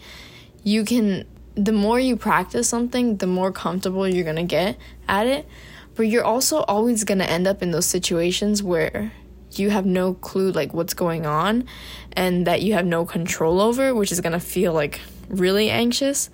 you 0.63 0.83
can 0.83 1.25
the 1.57 1.71
more 1.71 1.99
you 1.99 2.15
practice 2.15 2.69
something, 2.69 3.17
the 3.17 3.27
more 3.27 3.51
comfortable 3.51 4.07
you're 4.07 4.23
gonna 4.23 4.43
get 4.43 4.77
at 5.07 5.25
it. 5.25 5.47
But 5.95 6.03
you're 6.03 6.23
also 6.23 6.59
always 6.59 7.03
gonna 7.03 7.23
end 7.23 7.47
up 7.47 7.63
in 7.63 7.71
those 7.71 7.87
situations 7.87 8.61
where 8.61 9.11
you 9.53 9.71
have 9.71 9.85
no 9.85 10.13
clue 10.13 10.51
like 10.51 10.73
what's 10.73 10.93
going 10.93 11.25
on 11.25 11.67
and 12.13 12.45
that 12.45 12.61
you 12.61 12.73
have 12.73 12.85
no 12.85 13.05
control 13.05 13.59
over, 13.59 13.95
which 13.95 14.11
is 14.11 14.21
gonna 14.21 14.39
feel 14.39 14.71
like 14.71 15.01
really 15.27 15.71
anxious. 15.71 16.29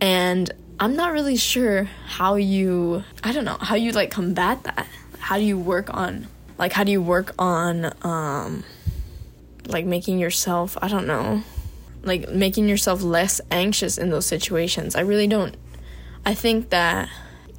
And 0.00 0.50
I'm 0.80 0.96
not 0.96 1.12
really 1.12 1.36
sure 1.36 1.84
how 2.06 2.36
you, 2.36 3.04
I 3.22 3.32
don't 3.32 3.44
know, 3.44 3.58
how 3.60 3.74
you 3.74 3.92
like 3.92 4.10
combat 4.10 4.62
that. 4.64 4.86
How 5.18 5.36
do 5.36 5.42
you 5.42 5.58
work 5.58 5.92
on, 5.92 6.28
like, 6.56 6.72
how 6.72 6.84
do 6.84 6.92
you 6.92 7.02
work 7.02 7.34
on, 7.38 7.92
um, 8.02 8.64
like 9.66 9.84
making 9.84 10.18
yourself, 10.18 10.78
I 10.80 10.88
don't 10.88 11.06
know, 11.06 11.42
like 12.06 12.30
making 12.30 12.68
yourself 12.68 13.02
less 13.02 13.40
anxious 13.50 13.98
in 13.98 14.10
those 14.10 14.26
situations. 14.26 14.94
I 14.94 15.00
really 15.00 15.26
don't, 15.26 15.56
I 16.24 16.34
think 16.34 16.70
that 16.70 17.08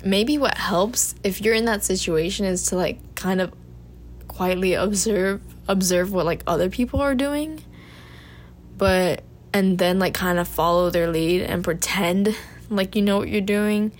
maybe 0.03 0.37
what 0.37 0.57
helps 0.57 1.15
if 1.23 1.41
you're 1.41 1.53
in 1.53 1.65
that 1.65 1.83
situation 1.83 2.45
is 2.45 2.63
to 2.67 2.75
like 2.75 3.15
kind 3.15 3.41
of 3.41 3.53
quietly 4.27 4.73
observe 4.73 5.41
observe 5.67 6.13
what 6.13 6.25
like 6.25 6.43
other 6.47 6.69
people 6.69 7.01
are 7.01 7.15
doing. 7.15 7.63
But 8.77 9.23
and 9.53 9.77
then 9.77 9.99
like 9.99 10.13
kind 10.13 10.39
of 10.39 10.47
follow 10.47 10.89
their 10.89 11.09
lead 11.09 11.41
and 11.41 11.63
pretend 11.63 12.35
like 12.69 12.95
you 12.95 13.01
know 13.01 13.17
what 13.17 13.29
you're 13.29 13.41
doing. 13.41 13.91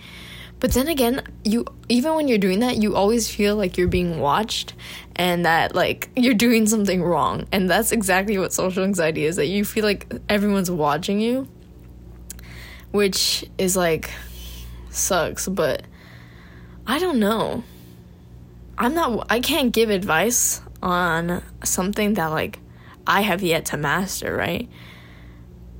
But 0.60 0.72
then 0.72 0.88
again 0.88 1.22
you 1.44 1.66
even 1.88 2.14
when 2.14 2.28
you're 2.28 2.38
doing 2.38 2.60
that 2.60 2.76
you 2.76 2.96
always 2.96 3.28
feel 3.30 3.56
like 3.56 3.76
you're 3.76 3.88
being 3.88 4.18
watched 4.20 4.74
and 5.18 5.44
that 5.44 5.74
like 5.74 6.08
you're 6.16 6.34
doing 6.34 6.66
something 6.66 7.02
wrong. 7.02 7.46
And 7.52 7.68
that's 7.68 7.92
exactly 7.92 8.38
what 8.38 8.52
social 8.52 8.84
anxiety 8.84 9.24
is 9.24 9.36
that 9.36 9.46
you 9.46 9.64
feel 9.64 9.84
like 9.84 10.12
everyone's 10.28 10.70
watching 10.70 11.20
you 11.20 11.48
which 12.90 13.44
is 13.58 13.76
like 13.76 14.10
sucks. 14.90 15.48
But 15.48 15.82
i 16.86 16.98
don't 16.98 17.18
know. 17.18 17.62
I'm 18.76 18.94
not 18.94 19.26
I 19.30 19.40
can't 19.40 19.72
give 19.72 19.90
advice 19.90 20.60
on 20.82 21.42
something 21.64 22.14
that 22.14 22.26
like 22.26 22.60
I 23.06 23.22
have 23.22 23.42
yet 23.42 23.66
to 23.66 23.76
master, 23.76 24.34
right? 24.34 24.68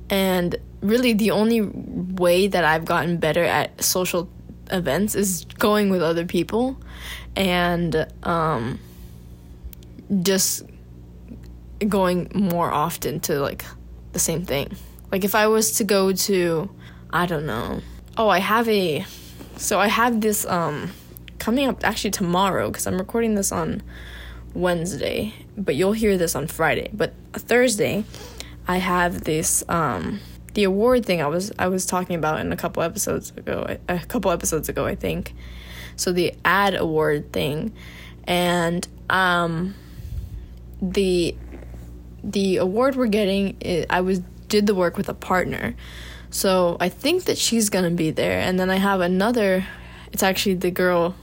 And 0.09 0.55
really 0.81 1.13
the 1.13 1.31
only 1.31 1.61
way 1.61 2.47
that 2.47 2.63
I've 2.63 2.85
gotten 2.85 3.17
better 3.17 3.43
at 3.43 3.83
social 3.83 4.29
events 4.71 5.15
is 5.15 5.45
going 5.57 5.89
with 5.89 6.01
other 6.01 6.25
people. 6.25 6.79
And 7.35 8.07
um 8.23 8.79
just 10.21 10.63
going 11.87 12.31
more 12.33 12.69
often 12.71 13.19
to 13.21 13.39
like 13.39 13.65
the 14.11 14.19
same 14.19 14.45
thing. 14.45 14.75
Like 15.11 15.23
if 15.23 15.35
I 15.35 15.47
was 15.47 15.73
to 15.77 15.83
go 15.83 16.11
to 16.11 16.69
I 17.11 17.25
don't 17.25 17.45
know. 17.45 17.81
Oh, 18.17 18.29
I 18.29 18.39
have 18.39 18.67
a 18.67 19.05
so 19.57 19.79
I 19.79 19.87
have 19.87 20.21
this 20.21 20.45
um 20.45 20.91
coming 21.37 21.67
up 21.67 21.83
actually 21.85 22.11
tomorrow 22.11 22.69
because 22.69 22.85
I'm 22.85 22.97
recording 22.97 23.35
this 23.35 23.51
on 23.51 23.81
Wednesday, 24.53 25.33
but 25.57 25.75
you'll 25.75 25.93
hear 25.93 26.17
this 26.17 26.35
on 26.35 26.47
Friday. 26.47 26.89
But 26.93 27.13
Thursday, 27.33 28.03
I 28.67 28.77
have 28.77 29.23
this 29.23 29.63
um 29.69 30.19
the 30.53 30.63
award 30.63 31.05
thing 31.05 31.21
I 31.21 31.27
was 31.27 31.51
I 31.59 31.67
was 31.67 31.85
talking 31.85 32.15
about 32.15 32.39
in 32.39 32.51
a 32.51 32.57
couple 32.57 32.83
episodes 32.83 33.31
ago, 33.37 33.77
a 33.87 33.99
couple 33.99 34.31
episodes 34.31 34.69
ago, 34.69 34.85
I 34.85 34.95
think. 34.95 35.33
So 35.95 36.11
the 36.11 36.33
ad 36.45 36.75
award 36.75 37.33
thing, 37.33 37.73
and 38.23 38.87
um, 39.09 39.75
the 40.81 41.35
the 42.23 42.57
award 42.57 42.95
we're 42.95 43.07
getting, 43.07 43.57
is, 43.61 43.85
I 43.89 44.01
was 44.01 44.19
did 44.47 44.67
the 44.67 44.75
work 44.75 44.97
with 44.97 45.09
a 45.09 45.13
partner, 45.13 45.75
so 46.29 46.77
I 46.79 46.89
think 46.89 47.25
that 47.25 47.37
she's 47.37 47.69
gonna 47.69 47.91
be 47.91 48.11
there, 48.11 48.39
and 48.39 48.59
then 48.59 48.69
I 48.69 48.75
have 48.75 49.01
another. 49.01 49.65
It's 50.11 50.23
actually 50.23 50.55
the 50.55 50.71
girl 50.71 51.15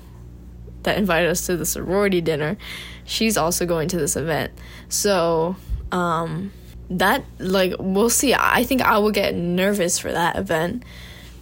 that 0.86 0.96
invited 0.96 1.28
us 1.28 1.44
to 1.46 1.56
the 1.56 1.66
sorority 1.66 2.20
dinner, 2.22 2.56
she's 3.04 3.36
also 3.36 3.66
going 3.66 3.88
to 3.88 3.98
this 3.98 4.16
event. 4.16 4.52
So, 4.88 5.56
um, 5.92 6.52
that, 6.88 7.24
like, 7.38 7.74
we'll 7.78 8.08
see. 8.08 8.34
I 8.34 8.64
think 8.64 8.80
I 8.80 8.98
will 8.98 9.10
get 9.10 9.34
nervous 9.34 9.98
for 9.98 10.10
that 10.10 10.36
event 10.36 10.84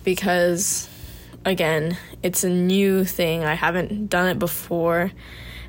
because, 0.02 0.88
again, 1.44 1.96
it's 2.22 2.42
a 2.42 2.50
new 2.50 3.04
thing. 3.04 3.44
I 3.44 3.54
haven't 3.54 4.08
done 4.08 4.28
it 4.28 4.38
before. 4.38 5.12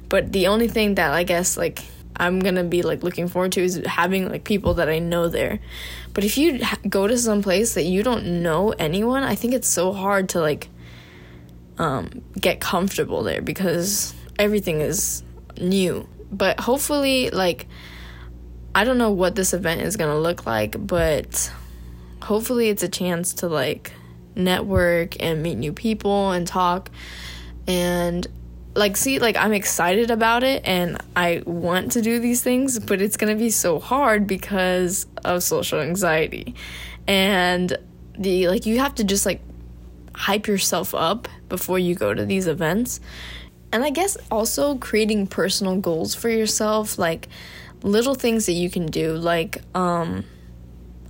But 0.07 0.31
the 0.31 0.47
only 0.47 0.69
thing 0.69 0.95
that 0.95 1.11
I 1.11 1.23
guess, 1.23 1.57
like, 1.57 1.83
I'm 2.17 2.39
gonna 2.39 2.63
be 2.63 2.81
like 2.81 3.03
looking 3.03 3.27
forward 3.27 3.51
to 3.53 3.63
is 3.63 3.81
having 3.85 4.29
like 4.29 4.43
people 4.43 4.75
that 4.75 4.89
I 4.89 4.99
know 4.99 5.27
there. 5.27 5.59
But 6.13 6.23
if 6.23 6.37
you 6.37 6.61
go 6.87 7.07
to 7.07 7.17
some 7.17 7.41
place 7.41 7.73
that 7.73 7.83
you 7.83 8.03
don't 8.03 8.41
know 8.41 8.71
anyone, 8.71 9.23
I 9.23 9.35
think 9.35 9.53
it's 9.53 9.67
so 9.67 9.93
hard 9.93 10.29
to 10.29 10.39
like 10.39 10.69
um, 11.77 12.21
get 12.39 12.59
comfortable 12.59 13.23
there 13.23 13.41
because 13.41 14.13
everything 14.39 14.81
is 14.81 15.23
new. 15.59 16.07
But 16.31 16.59
hopefully, 16.59 17.29
like, 17.29 17.67
I 18.73 18.83
don't 18.83 18.97
know 18.97 19.11
what 19.11 19.35
this 19.35 19.53
event 19.53 19.81
is 19.81 19.95
gonna 19.97 20.17
look 20.17 20.45
like, 20.45 20.75
but 20.85 21.51
hopefully, 22.21 22.69
it's 22.69 22.83
a 22.83 22.89
chance 22.89 23.33
to 23.35 23.47
like 23.47 23.91
network 24.35 25.21
and 25.21 25.41
meet 25.41 25.55
new 25.55 25.71
people 25.71 26.31
and 26.31 26.45
talk 26.45 26.89
and 27.67 28.27
like 28.75 28.97
see 28.97 29.19
like 29.19 29.37
I'm 29.37 29.53
excited 29.53 30.11
about 30.11 30.43
it 30.43 30.61
and 30.65 31.01
I 31.15 31.43
want 31.45 31.93
to 31.93 32.01
do 32.01 32.19
these 32.19 32.43
things, 32.43 32.77
but 32.79 33.01
it's 33.01 33.17
going 33.17 33.35
to 33.35 33.39
be 33.39 33.49
so 33.49 33.79
hard 33.79 34.27
because 34.27 35.07
of 35.23 35.43
social 35.43 35.79
anxiety. 35.79 36.55
And 37.07 37.77
the 38.17 38.47
like 38.49 38.65
you 38.65 38.79
have 38.79 38.95
to 38.95 39.03
just 39.03 39.25
like 39.25 39.41
hype 40.13 40.47
yourself 40.47 40.93
up 40.93 41.27
before 41.49 41.79
you 41.79 41.95
go 41.95 42.13
to 42.13 42.25
these 42.25 42.47
events. 42.47 42.99
And 43.71 43.83
I 43.83 43.89
guess 43.89 44.17
also 44.31 44.77
creating 44.77 45.27
personal 45.27 45.77
goals 45.77 46.15
for 46.15 46.29
yourself, 46.29 46.97
like 46.97 47.27
little 47.83 48.15
things 48.15 48.45
that 48.45 48.53
you 48.53 48.69
can 48.69 48.85
do, 48.85 49.15
like, 49.15 49.61
um, 49.75 50.23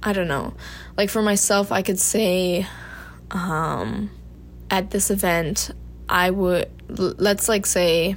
I 0.01 0.13
don't 0.13 0.28
know. 0.28 0.54
Like 0.97 1.10
for 1.10 1.21
myself, 1.21 1.71
I 1.71 1.82
could 1.82 1.99
say, 1.99 2.65
um, 3.32 4.10
at 4.71 4.91
this 4.91 5.12
event, 5.12 5.71
I 6.10 6.32
would, 6.32 6.69
let's 6.87 7.49
like 7.49 7.65
say, 7.65 8.15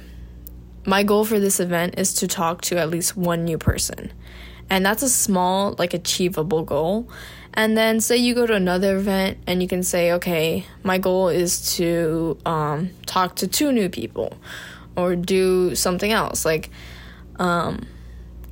my 0.85 1.03
goal 1.03 1.25
for 1.25 1.39
this 1.39 1.59
event 1.59 1.95
is 1.97 2.13
to 2.15 2.27
talk 2.27 2.61
to 2.61 2.77
at 2.77 2.89
least 2.89 3.15
one 3.17 3.45
new 3.45 3.57
person. 3.57 4.11
And 4.69 4.85
that's 4.85 5.01
a 5.01 5.09
small, 5.09 5.75
like, 5.79 5.95
achievable 5.95 6.63
goal. 6.63 7.09
And 7.53 7.75
then 7.75 7.99
say 7.99 8.17
you 8.17 8.35
go 8.35 8.45
to 8.45 8.53
another 8.53 8.97
event 8.97 9.39
and 9.47 9.61
you 9.61 9.67
can 9.67 9.81
say, 9.83 10.11
okay, 10.13 10.65
my 10.83 10.99
goal 10.99 11.29
is 11.29 11.75
to 11.77 12.37
um, 12.45 12.91
talk 13.05 13.35
to 13.37 13.47
two 13.47 13.71
new 13.71 13.89
people 13.89 14.37
or 14.95 15.15
do 15.15 15.75
something 15.75 16.11
else. 16.11 16.45
Like 16.45 16.69
um, 17.37 17.87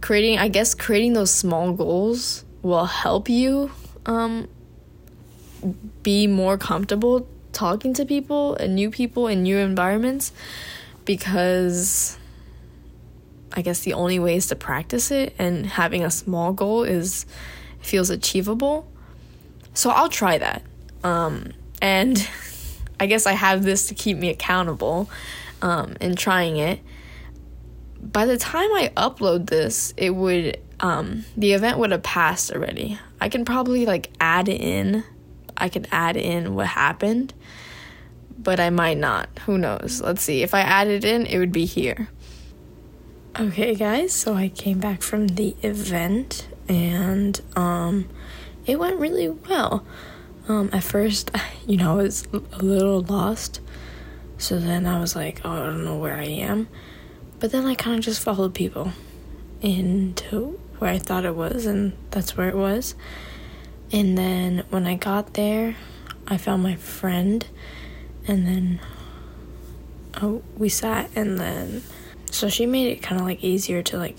creating, 0.01 0.39
I 0.39 0.47
guess, 0.47 0.73
creating 0.73 1.13
those 1.13 1.31
small 1.31 1.73
goals 1.73 2.43
will 2.63 2.85
help 2.85 3.29
you 3.29 3.71
um, 4.07 4.47
be 6.01 6.25
more 6.25 6.57
comfortable 6.57 7.27
talking 7.57 7.91
to 7.91 8.05
people 8.05 8.53
and 8.55 8.75
new 8.75 8.91
people 8.91 9.27
in 9.27 9.41
new 9.41 9.57
environments 9.57 10.31
because 11.05 12.15
I 13.51 13.63
guess 13.63 13.79
the 13.79 13.93
only 13.93 14.19
ways 14.19 14.45
to 14.47 14.55
practice 14.55 15.09
it 15.09 15.33
and 15.39 15.65
having 15.65 16.03
a 16.03 16.11
small 16.11 16.53
goal 16.53 16.83
is 16.83 17.25
feels 17.79 18.11
achievable. 18.11 18.87
So 19.73 19.89
I'll 19.89 20.09
try 20.09 20.37
that. 20.37 20.61
Um, 21.03 21.51
and 21.81 22.29
I 22.99 23.07
guess 23.07 23.25
I 23.25 23.31
have 23.31 23.63
this 23.63 23.87
to 23.87 23.95
keep 23.95 24.17
me 24.17 24.29
accountable 24.29 25.09
um, 25.63 25.95
in 25.99 26.15
trying 26.15 26.57
it. 26.57 26.79
By 27.99 28.27
the 28.27 28.37
time 28.37 28.69
I 28.73 28.91
upload 28.95 29.49
this, 29.49 29.95
it 29.97 30.11
would 30.11 30.59
um, 30.79 31.25
the 31.35 31.53
event 31.53 31.79
would 31.79 31.89
have 31.89 32.03
passed 32.03 32.51
already. 32.51 32.99
I 33.19 33.29
can 33.29 33.45
probably 33.45 33.87
like 33.87 34.11
add 34.19 34.47
in, 34.47 35.03
I 35.57 35.69
could 35.69 35.87
add 35.91 36.17
in 36.17 36.55
what 36.55 36.67
happened, 36.67 37.33
but 38.37 38.59
I 38.59 38.69
might 38.69 38.97
not. 38.97 39.29
Who 39.45 39.57
knows? 39.57 40.01
Let's 40.01 40.23
see. 40.23 40.43
If 40.43 40.53
I 40.53 40.61
added 40.61 41.03
in, 41.03 41.25
it 41.25 41.39
would 41.39 41.51
be 41.51 41.65
here. 41.65 42.09
Okay, 43.39 43.75
guys, 43.75 44.13
so 44.13 44.33
I 44.33 44.49
came 44.49 44.79
back 44.79 45.03
from 45.03 45.27
the 45.27 45.55
event 45.61 46.47
and 46.67 47.39
um, 47.55 48.09
it 48.65 48.79
went 48.79 48.97
really 48.97 49.29
well. 49.29 49.85
Um, 50.47 50.69
at 50.73 50.83
first, 50.83 51.29
you 51.67 51.77
know, 51.77 51.99
I 51.99 52.03
was 52.03 52.27
a 52.33 52.63
little 52.63 53.01
lost. 53.01 53.61
So 54.37 54.59
then 54.59 54.85
I 54.85 54.99
was 54.99 55.15
like, 55.15 55.41
oh, 55.43 55.51
I 55.51 55.65
don't 55.67 55.83
know 55.83 55.97
where 55.97 56.15
I 56.15 56.25
am. 56.25 56.67
But 57.39 57.51
then 57.51 57.65
I 57.65 57.75
kind 57.75 57.97
of 57.99 58.05
just 58.05 58.21
followed 58.21 58.53
people 58.53 58.91
into 59.61 60.59
where 60.79 60.91
I 60.91 60.99
thought 60.99 61.25
it 61.25 61.35
was, 61.35 61.65
and 61.65 61.93
that's 62.11 62.37
where 62.37 62.49
it 62.49 62.55
was. 62.55 62.95
And 63.91 64.17
then 64.17 64.63
when 64.69 64.85
I 64.85 64.95
got 64.95 65.33
there, 65.33 65.75
I 66.27 66.37
found 66.37 66.61
my 66.61 66.75
friend, 66.75 67.45
and 68.27 68.45
then 68.45 68.79
oh, 70.21 70.43
we 70.57 70.67
sat, 70.67 71.09
and 71.15 71.39
then 71.39 71.83
so 72.29 72.49
she 72.49 72.65
made 72.65 72.91
it 72.91 73.01
kind 73.01 73.19
of 73.19 73.25
like 73.25 73.43
easier 73.43 73.81
to 73.83 73.97
like 73.97 74.17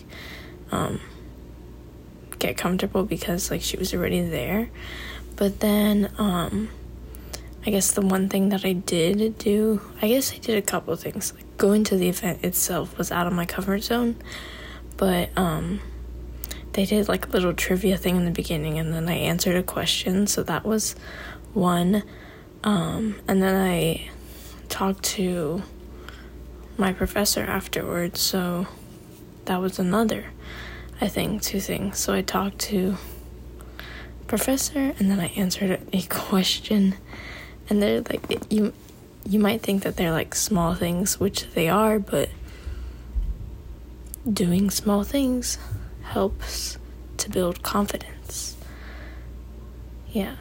um, 0.73 1.01
get 2.39 2.57
comfortable 2.57 3.05
because 3.05 3.51
like 3.51 3.61
she 3.61 3.77
was 3.77 3.93
already 3.93 4.23
there. 4.23 4.71
But 5.37 5.61
then 5.61 6.11
um, 6.19 6.71
I 7.67 7.71
guess 7.71 7.93
the 7.93 8.01
one 8.01 8.29
thing 8.29 8.49
that 8.49 8.65
I 8.65 8.73
did 8.73 9.39
do, 9.39 9.83
I 10.01 10.09
guess 10.09 10.33
I 10.33 10.39
did 10.39 10.57
a 10.57 10.63
couple 10.63 10.97
things. 10.97 11.35
Like 11.35 11.59
going 11.59 11.85
to 11.85 11.97
the 11.97 12.09
event 12.09 12.43
itself 12.45 12.97
was 12.97 13.13
out 13.13 13.27
of 13.27 13.35
my 13.35 13.45
comfort 13.45 13.83
zone, 13.83 14.17
but 14.97 15.29
um 15.37 15.81
they 16.73 16.85
did 16.85 17.09
like 17.09 17.27
a 17.27 17.31
little 17.31 17.53
trivia 17.53 17.97
thing 17.97 18.17
in 18.17 18.25
the 18.25 18.31
beginning 18.31 18.79
and 18.79 18.93
then 18.93 19.09
I 19.09 19.15
answered 19.15 19.57
a 19.57 19.63
question, 19.63 20.27
so 20.27 20.43
that 20.45 20.65
was 20.65 20.95
one. 21.55 22.03
Um, 22.65 23.21
and 23.27 23.43
then 23.43 23.57
I 23.57 24.11
talked 24.69 25.03
to 25.05 25.63
my 26.77 26.93
professor 26.93 27.43
afterwards, 27.43 28.21
so 28.21 28.67
that 29.47 29.61
was 29.61 29.79
another, 29.79 30.27
I 31.01 31.09
think, 31.09 31.43
two 31.43 31.61
things. 31.61 31.99
So 31.99 32.13
I 32.13 32.23
talked 32.23 32.59
to 32.61 32.97
professor 34.27 34.95
and 34.99 35.11
then 35.11 35.19
I 35.19 35.29
answered 35.29 35.81
a 35.93 36.03
question 36.03 36.95
and 37.71 37.83
they're 37.83 38.03
like 38.03 38.53
you 38.53 38.73
you 39.27 39.39
might 39.39 39.61
think 39.61 39.83
that 39.83 39.97
they're 39.97 40.13
like 40.13 40.35
small 40.35 40.75
things, 40.75 41.21
which 41.21 41.51
they 41.51 41.69
are, 41.69 41.99
but 41.99 42.31
doing 44.31 44.71
small 44.71 45.05
things 45.05 45.59
helps 46.09 46.79
to 47.19 47.31
build 47.31 47.63
confidence. 47.63 48.57
Yeah. 50.11 50.37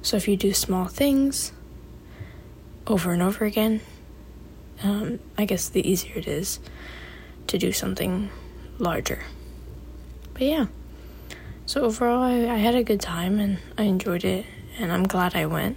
So 0.00 0.16
if 0.16 0.28
you 0.28 0.36
do 0.36 0.52
small 0.52 0.86
things 0.86 1.52
over 2.86 3.12
and 3.12 3.22
over 3.22 3.44
again, 3.44 3.80
um, 4.82 5.18
I 5.36 5.44
guess 5.44 5.68
the 5.68 5.88
easier 5.88 6.16
it 6.16 6.28
is 6.28 6.60
to 7.48 7.58
do 7.58 7.72
something 7.72 8.30
larger. 8.78 9.24
But 10.34 10.42
yeah. 10.42 10.66
So 11.66 11.82
overall, 11.82 12.22
I, 12.22 12.48
I 12.48 12.56
had 12.58 12.74
a 12.74 12.84
good 12.84 13.00
time 13.00 13.38
and 13.38 13.58
I 13.78 13.84
enjoyed 13.84 14.24
it, 14.24 14.46
and 14.78 14.92
I'm 14.92 15.04
glad 15.04 15.34
I 15.34 15.46
went. 15.46 15.76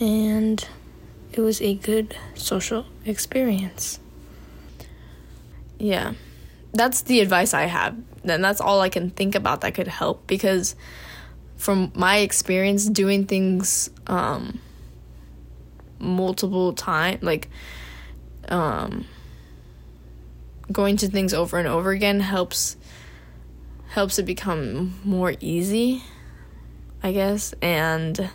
And 0.00 0.66
it 1.32 1.40
was 1.40 1.60
a 1.60 1.74
good 1.74 2.16
social 2.34 2.86
experience. 3.04 4.00
Yeah 5.78 6.14
that's 6.76 7.02
the 7.02 7.20
advice 7.20 7.54
I 7.54 7.64
have. 7.64 7.96
And 8.24 8.44
that's 8.44 8.60
all 8.60 8.80
I 8.80 8.88
can 8.88 9.10
think 9.10 9.34
about 9.34 9.60
that 9.62 9.74
could 9.74 9.88
help 9.88 10.26
because 10.26 10.76
from 11.56 11.92
my 11.94 12.18
experience 12.18 12.86
doing 12.86 13.24
things 13.24 13.88
um 14.08 14.60
multiple 15.98 16.74
time 16.74 17.18
like 17.22 17.48
um 18.50 19.06
going 20.70 20.98
to 20.98 21.08
things 21.08 21.32
over 21.32 21.58
and 21.58 21.66
over 21.66 21.92
again 21.92 22.20
helps 22.20 22.76
helps 23.88 24.18
it 24.18 24.26
become 24.26 25.00
more 25.02 25.34
easy 25.40 26.02
I 27.02 27.12
guess 27.12 27.54
and 27.62 28.30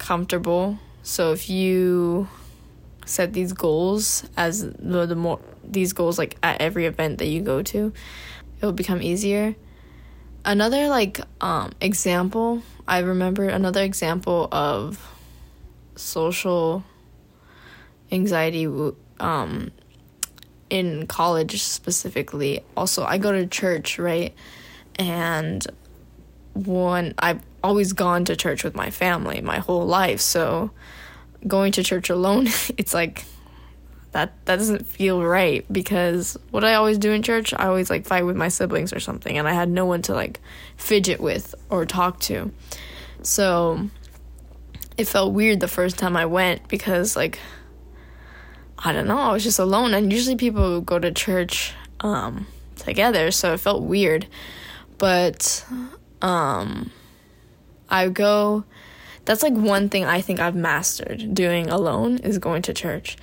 comfortable. 0.00 0.78
So 1.02 1.32
if 1.32 1.48
you 1.48 2.28
set 3.06 3.32
these 3.32 3.52
goals 3.52 4.24
as 4.36 4.72
the, 4.72 5.06
the 5.06 5.14
more 5.14 5.40
these 5.64 5.92
goals 5.92 6.18
like 6.18 6.36
at 6.42 6.60
every 6.60 6.86
event 6.86 7.18
that 7.18 7.26
you 7.26 7.40
go 7.40 7.62
to 7.62 7.92
it 8.60 8.64
will 8.66 8.72
become 8.72 9.02
easier. 9.02 9.54
Another 10.44 10.88
like 10.88 11.20
um 11.40 11.72
example 11.80 12.62
i 12.88 12.98
remember 13.00 13.48
another 13.48 13.82
example 13.82 14.48
of 14.52 15.06
social 15.96 16.82
anxiety 18.10 18.66
um 19.20 19.70
in 20.70 21.06
college 21.06 21.62
specifically. 21.62 22.62
Also 22.76 23.04
i 23.04 23.18
go 23.18 23.32
to 23.32 23.46
church 23.46 23.98
right? 23.98 24.34
And 24.96 25.66
when 26.54 27.14
i've 27.18 27.42
always 27.62 27.92
gone 27.92 28.24
to 28.24 28.34
church 28.34 28.64
with 28.64 28.74
my 28.74 28.90
family 28.90 29.40
my 29.40 29.58
whole 29.58 29.86
life. 29.86 30.20
So 30.20 30.70
going 31.46 31.72
to 31.72 31.82
church 31.82 32.10
alone, 32.10 32.46
it's 32.78 32.94
like 32.94 33.24
that 34.12 34.32
that 34.46 34.56
doesn't 34.56 34.86
feel 34.86 35.22
right 35.22 35.64
because 35.72 36.36
what 36.50 36.64
I 36.64 36.74
always 36.74 36.98
do 36.98 37.12
in 37.12 37.22
church, 37.22 37.54
I 37.54 37.66
always 37.66 37.90
like 37.90 38.06
fight 38.06 38.26
with 38.26 38.36
my 38.36 38.48
siblings 38.48 38.92
or 38.92 39.00
something 39.00 39.38
and 39.38 39.46
I 39.46 39.52
had 39.52 39.68
no 39.68 39.86
one 39.86 40.02
to 40.02 40.14
like 40.14 40.40
fidget 40.76 41.20
with 41.20 41.54
or 41.68 41.86
talk 41.86 42.20
to. 42.20 42.50
So 43.22 43.88
it 44.96 45.06
felt 45.06 45.32
weird 45.32 45.60
the 45.60 45.68
first 45.68 45.96
time 45.96 46.16
I 46.16 46.26
went 46.26 46.68
because 46.68 47.14
like 47.14 47.38
I 48.78 48.92
don't 48.92 49.06
know, 49.06 49.18
I 49.18 49.32
was 49.32 49.44
just 49.44 49.58
alone 49.58 49.94
and 49.94 50.12
usually 50.12 50.36
people 50.36 50.80
go 50.80 50.98
to 50.98 51.12
church 51.12 51.74
um 52.00 52.46
together, 52.76 53.30
so 53.30 53.52
it 53.52 53.60
felt 53.60 53.82
weird. 53.84 54.26
But 54.98 55.64
um 56.20 56.90
I 57.88 58.08
go 58.08 58.64
that's 59.24 59.42
like 59.44 59.52
one 59.52 59.88
thing 59.88 60.04
I 60.04 60.20
think 60.20 60.40
I've 60.40 60.56
mastered 60.56 61.34
doing 61.34 61.70
alone 61.70 62.18
is 62.18 62.38
going 62.38 62.62
to 62.62 62.74
church. 62.74 63.16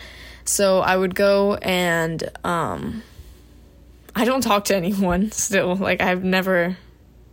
So 0.48 0.80
I 0.80 0.96
would 0.96 1.14
go 1.14 1.56
and 1.56 2.30
um 2.44 3.04
I 4.16 4.26
don't 4.26 4.42
talk 4.42 4.66
to 4.66 4.76
anyone 4.76 5.32
still. 5.32 5.76
Like 5.76 6.02
I've 6.02 6.24
never 6.24 6.78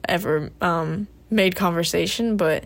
ever 0.09 0.51
um 0.61 1.07
made 1.31 1.57
conversation, 1.57 2.37
but 2.37 2.65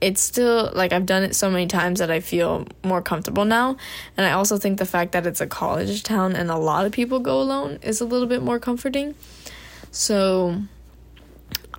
it's 0.00 0.20
still 0.20 0.70
like 0.74 0.92
I've 0.92 1.06
done 1.06 1.22
it 1.22 1.34
so 1.34 1.50
many 1.50 1.66
times 1.66 2.00
that 2.00 2.10
I 2.10 2.20
feel 2.20 2.66
more 2.82 3.00
comfortable 3.00 3.44
now. 3.44 3.76
And 4.16 4.26
I 4.26 4.32
also 4.32 4.58
think 4.58 4.78
the 4.78 4.86
fact 4.86 5.12
that 5.12 5.26
it's 5.26 5.40
a 5.40 5.46
college 5.46 6.02
town 6.02 6.36
and 6.36 6.50
a 6.50 6.56
lot 6.56 6.84
of 6.84 6.92
people 6.92 7.20
go 7.20 7.40
alone 7.40 7.78
is 7.82 8.00
a 8.00 8.04
little 8.04 8.26
bit 8.26 8.42
more 8.42 8.58
comforting. 8.58 9.14
So 9.90 10.60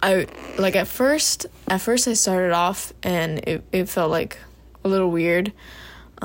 I 0.02 0.28
like 0.58 0.76
at 0.76 0.88
first 0.88 1.48
at 1.68 1.82
first 1.82 2.08
I 2.08 2.14
started 2.14 2.54
off 2.54 2.94
and 3.04 3.40
it, 3.40 3.64
it 3.72 3.90
felt 3.90 4.12
like 4.12 4.38
a 4.84 4.88
little 4.88 5.12
weird. 5.12 5.52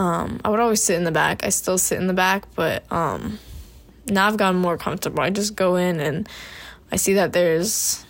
Um, 0.01 0.41
I 0.43 0.49
would 0.49 0.61
always 0.61 0.83
sit 0.83 0.97
in 0.97 1.05
the 1.05 1.13
back. 1.13 1.45
I 1.45 1.51
still 1.51 1.77
sit 1.77 1.99
in 1.99 2.07
the 2.07 2.15
back, 2.15 2.47
but 2.55 2.91
um, 2.91 3.39
now 4.07 4.29
I've 4.29 4.39
gotten 4.39 4.59
more 4.59 4.79
comfortable. 4.79 5.21
I 5.21 5.29
just 5.29 5.55
go 5.55 5.77
in 5.77 6.01
and 6.01 6.27
I 6.91 6.97
see 6.97 7.13
that 7.15 7.35
there's 7.35 8.03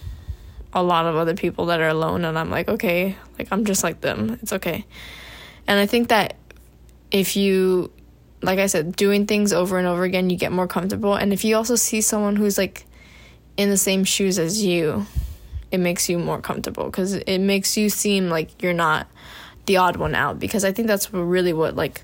a 0.72 0.84
lot 0.84 1.06
of 1.06 1.16
other 1.16 1.34
people 1.34 1.66
that 1.66 1.80
are 1.80 1.88
alone 1.88 2.24
and 2.24 2.38
I'm 2.38 2.48
like, 2.48 2.68
okay, 2.68 3.16
like 3.36 3.48
I'm 3.50 3.64
just 3.64 3.82
like 3.82 4.02
them. 4.02 4.38
It's 4.40 4.52
okay. 4.52 4.86
And 5.66 5.80
I 5.80 5.86
think 5.86 6.10
that 6.10 6.36
if 7.10 7.34
you 7.34 7.90
like 8.40 8.60
I 8.60 8.66
said, 8.66 8.94
doing 8.94 9.26
things 9.26 9.52
over 9.52 9.76
and 9.76 9.88
over 9.88 10.04
again, 10.04 10.30
you 10.30 10.36
get 10.36 10.52
more 10.52 10.68
comfortable. 10.68 11.16
And 11.16 11.32
if 11.32 11.42
you 11.42 11.56
also 11.56 11.74
see 11.74 12.02
someone 12.02 12.36
who's 12.36 12.56
like 12.56 12.86
in 13.56 13.68
the 13.68 13.76
same 13.76 14.04
shoes 14.04 14.38
as 14.38 14.62
you, 14.62 15.06
it 15.72 15.78
makes 15.78 16.08
you 16.08 16.20
more 16.20 16.40
comfortable 16.40 16.84
because 16.84 17.14
it 17.14 17.38
makes 17.38 17.76
you 17.76 17.90
seem 17.90 18.30
like 18.30 18.62
you're 18.62 18.72
not 18.72 19.08
the 19.66 19.76
odd 19.76 19.96
one 19.96 20.14
out 20.14 20.38
because 20.38 20.64
I 20.64 20.72
think 20.72 20.88
that's 20.88 21.12
really 21.12 21.52
what 21.52 21.76
like 21.76 22.02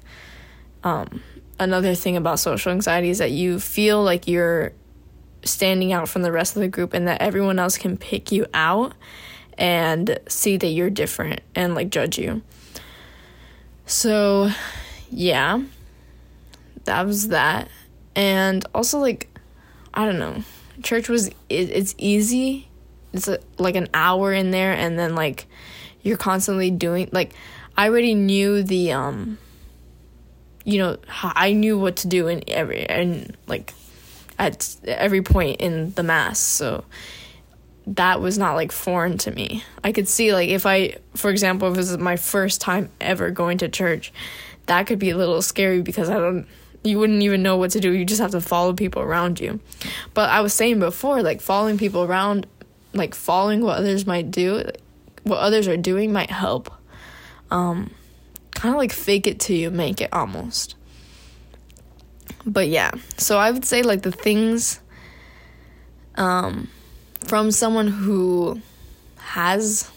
um, 0.84 1.22
another 1.58 1.94
thing 1.94 2.16
about 2.16 2.38
social 2.38 2.72
anxiety 2.72 3.10
is 3.10 3.18
that 3.18 3.30
you 3.30 3.58
feel 3.58 4.02
like 4.02 4.28
you're 4.28 4.72
standing 5.44 5.92
out 5.92 6.08
from 6.08 6.22
the 6.22 6.32
rest 6.32 6.56
of 6.56 6.62
the 6.62 6.68
group 6.68 6.94
and 6.94 7.08
that 7.08 7.20
everyone 7.20 7.58
else 7.58 7.78
can 7.78 7.96
pick 7.96 8.32
you 8.32 8.46
out 8.52 8.94
and 9.58 10.18
see 10.28 10.56
that 10.56 10.68
you're 10.68 10.90
different 10.90 11.40
and 11.54 11.74
like 11.74 11.90
judge 11.90 12.18
you. 12.18 12.42
So, 13.86 14.50
yeah. 15.10 15.62
That 16.84 17.06
was 17.06 17.28
that. 17.28 17.68
And 18.14 18.64
also 18.74 18.98
like 18.98 19.28
I 19.94 20.04
don't 20.04 20.18
know. 20.18 20.42
Church 20.82 21.08
was 21.08 21.28
it, 21.28 21.34
it's 21.48 21.94
easy 21.98 22.68
it's 23.16 23.28
a, 23.28 23.38
like 23.58 23.76
an 23.76 23.88
hour 23.94 24.32
in 24.32 24.50
there 24.50 24.72
and 24.72 24.98
then 24.98 25.14
like 25.14 25.46
you're 26.06 26.16
constantly 26.16 26.70
doing 26.70 27.08
like 27.12 27.32
I 27.76 27.88
already 27.88 28.14
knew 28.14 28.62
the 28.62 28.92
um 28.92 29.38
you 30.64 30.78
know 30.78 30.98
I 31.20 31.52
knew 31.52 31.78
what 31.78 31.96
to 31.96 32.08
do 32.08 32.28
in 32.28 32.44
every 32.48 32.88
and 32.88 33.36
like 33.46 33.74
at 34.38 34.76
every 34.84 35.22
point 35.22 35.60
in 35.60 35.92
the 35.92 36.02
mass. 36.02 36.38
So 36.38 36.84
that 37.86 38.20
was 38.20 38.36
not 38.36 38.54
like 38.54 38.72
foreign 38.72 39.18
to 39.18 39.30
me. 39.30 39.64
I 39.82 39.92
could 39.92 40.08
see 40.08 40.32
like 40.32 40.48
if 40.48 40.66
I, 40.66 40.96
for 41.14 41.30
example, 41.30 41.68
if 41.68 41.74
it 41.74 41.78
was 41.78 41.98
my 41.98 42.16
first 42.16 42.60
time 42.60 42.90
ever 43.00 43.30
going 43.30 43.58
to 43.58 43.68
church, 43.68 44.12
that 44.66 44.86
could 44.86 44.98
be 44.98 45.10
a 45.10 45.16
little 45.16 45.42
scary 45.42 45.82
because 45.82 46.10
I 46.10 46.14
don't 46.14 46.46
you 46.82 46.98
wouldn't 47.00 47.22
even 47.22 47.42
know 47.42 47.56
what 47.56 47.72
to 47.72 47.80
do. 47.80 47.90
You 47.92 48.04
just 48.04 48.20
have 48.20 48.30
to 48.30 48.40
follow 48.40 48.72
people 48.72 49.02
around 49.02 49.40
you. 49.40 49.58
But 50.14 50.30
I 50.30 50.40
was 50.40 50.54
saying 50.54 50.78
before, 50.78 51.20
like 51.22 51.40
following 51.40 51.78
people 51.78 52.04
around, 52.04 52.46
like 52.92 53.14
following 53.14 53.60
what 53.62 53.78
others 53.78 54.06
might 54.06 54.30
do, 54.30 54.70
what 55.26 55.38
others 55.38 55.66
are 55.68 55.76
doing 55.76 56.12
might 56.12 56.30
help. 56.30 56.72
Um, 57.50 57.90
kind 58.52 58.74
of 58.74 58.78
like 58.78 58.92
fake 58.92 59.26
it 59.26 59.40
till 59.40 59.56
you 59.56 59.70
make 59.70 60.00
it 60.00 60.12
almost. 60.12 60.76
But 62.44 62.68
yeah, 62.68 62.92
so 63.18 63.38
I 63.38 63.50
would 63.50 63.64
say 63.64 63.82
like 63.82 64.02
the 64.02 64.12
things 64.12 64.80
um, 66.14 66.68
from 67.26 67.50
someone 67.50 67.88
who 67.88 68.60
has 69.16 69.90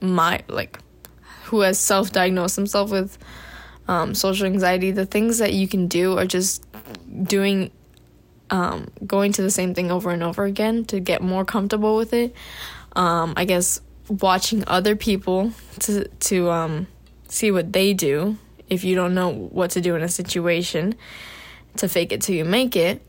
my 0.00 0.40
like 0.48 0.78
who 1.44 1.60
has 1.60 1.78
self-diagnosed 1.78 2.54
himself 2.56 2.90
with 2.90 3.18
um, 3.88 4.14
social 4.14 4.46
anxiety, 4.46 4.92
the 4.92 5.04
things 5.04 5.38
that 5.38 5.52
you 5.52 5.66
can 5.66 5.88
do 5.88 6.16
are 6.16 6.26
just 6.26 6.64
doing, 7.24 7.72
um, 8.50 8.88
going 9.04 9.32
to 9.32 9.42
the 9.42 9.50
same 9.50 9.74
thing 9.74 9.90
over 9.90 10.10
and 10.10 10.22
over 10.22 10.44
again 10.44 10.84
to 10.86 11.00
get 11.00 11.22
more 11.22 11.44
comfortable 11.44 11.96
with 11.96 12.12
it. 12.12 12.32
Um, 12.94 13.34
I 13.36 13.44
guess 13.44 13.80
watching 14.10 14.64
other 14.66 14.96
people 14.96 15.52
to 15.80 16.08
to 16.08 16.50
um, 16.50 16.86
see 17.28 17.50
what 17.50 17.72
they 17.72 17.94
do. 17.94 18.36
If 18.68 18.84
you 18.84 18.94
don't 18.94 19.14
know 19.14 19.30
what 19.30 19.70
to 19.72 19.80
do 19.80 19.96
in 19.96 20.02
a 20.02 20.08
situation 20.08 20.94
to 21.76 21.88
fake 21.88 22.12
it 22.12 22.20
till 22.20 22.36
you 22.36 22.44
make 22.44 22.76
it. 22.76 23.02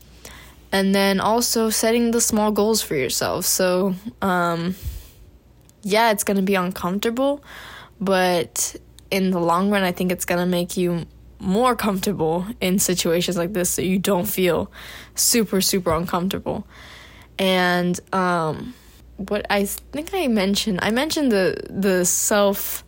And 0.72 0.94
then 0.94 1.20
also 1.20 1.68
setting 1.68 2.12
the 2.12 2.20
small 2.20 2.50
goals 2.50 2.80
for 2.80 2.96
yourself. 2.96 3.44
So 3.44 3.94
um, 4.22 4.74
yeah 5.82 6.12
it's 6.12 6.24
going 6.24 6.36
to 6.36 6.42
be 6.42 6.54
uncomfortable 6.54 7.42
but 8.02 8.74
in 9.12 9.30
the 9.30 9.38
long 9.38 9.70
run, 9.70 9.84
I 9.84 9.92
think 9.92 10.10
it's 10.10 10.24
gonna 10.24 10.46
make 10.46 10.76
you 10.76 11.06
more 11.38 11.76
comfortable 11.76 12.46
in 12.60 12.80
situations 12.80 13.36
like 13.36 13.52
this 13.52 13.70
so 13.70 13.82
you 13.82 13.98
don't 13.98 14.24
feel 14.24 14.72
super, 15.14 15.60
super 15.60 15.92
uncomfortable. 15.92 16.66
And 17.38 17.98
um, 18.12 18.74
what 19.16 19.46
I 19.50 19.64
think 19.64 20.10
I 20.12 20.28
mentioned, 20.28 20.80
I 20.82 20.90
mentioned 20.90 21.32
the 21.32 21.56
the 21.68 22.04
self 22.04 22.84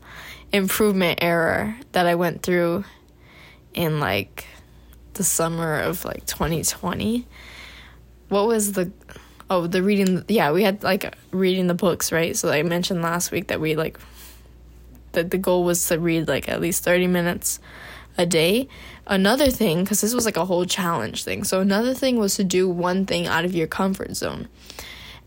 improvement 0.53 1.19
era 1.23 1.77
that 1.93 2.07
I 2.07 2.15
went 2.15 2.43
through 2.43 2.85
in 3.73 4.01
like 4.01 4.47
the 5.15 5.25
summer 5.25 5.81
of 5.81 6.05
like 6.05 6.27
2020. 6.27 7.27
What 8.29 8.47
was 8.47 8.73
the 8.73 8.91
oh 9.51 9.67
the 9.67 9.83
reading 9.83 10.25
yeah 10.29 10.51
we 10.53 10.63
had 10.63 10.83
like 10.83 11.15
reading 11.31 11.67
the 11.67 11.75
books 11.75 12.11
right 12.11 12.35
so 12.35 12.51
i 12.51 12.63
mentioned 12.63 13.03
last 13.03 13.31
week 13.31 13.49
that 13.49 13.61
we 13.61 13.77
like 13.77 13.99
that 15.13 15.31
the 15.31 15.37
goal 15.37 15.65
was 15.65 15.87
to 15.87 15.99
read 15.99 16.27
like 16.27 16.49
at 16.49 16.63
least 16.63 16.83
30 16.83 17.07
minutes 17.09 17.61
a 18.17 18.27
day. 18.27 18.69
Another 19.07 19.51
thing, 19.51 19.83
because 19.83 20.01
this 20.01 20.15
was 20.15 20.25
like 20.25 20.37
a 20.37 20.45
whole 20.45 20.65
challenge 20.65 21.25
thing. 21.25 21.45
So 21.45 21.61
another 21.61 21.95
thing 21.95 22.19
was 22.19 22.37
to 22.37 22.45
do 22.45 22.69
one 22.69 23.07
thing 23.07 23.27
out 23.27 23.45
of 23.45 23.55
your 23.55 23.67
comfort 23.67 24.17
zone, 24.17 24.49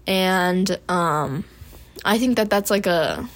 and 0.07 0.79
um, 0.89 1.43
I 2.03 2.17
think 2.17 2.37
that 2.37 2.49
that's 2.49 2.71
like 2.71 2.87
a 2.87 3.27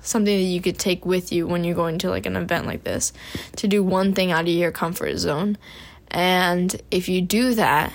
something 0.00 0.36
that 0.36 0.42
you 0.42 0.60
could 0.60 0.78
take 0.78 1.06
with 1.06 1.32
you 1.32 1.46
when 1.46 1.64
you're 1.64 1.74
going 1.74 1.98
to 1.98 2.10
like 2.10 2.26
an 2.26 2.36
event 2.36 2.66
like 2.66 2.84
this, 2.84 3.12
to 3.56 3.68
do 3.68 3.82
one 3.82 4.12
thing 4.12 4.32
out 4.32 4.42
of 4.42 4.48
your 4.48 4.72
comfort 4.72 5.16
zone, 5.18 5.56
and 6.10 6.80
if 6.90 7.08
you 7.08 7.20
do 7.20 7.54
that, 7.54 7.92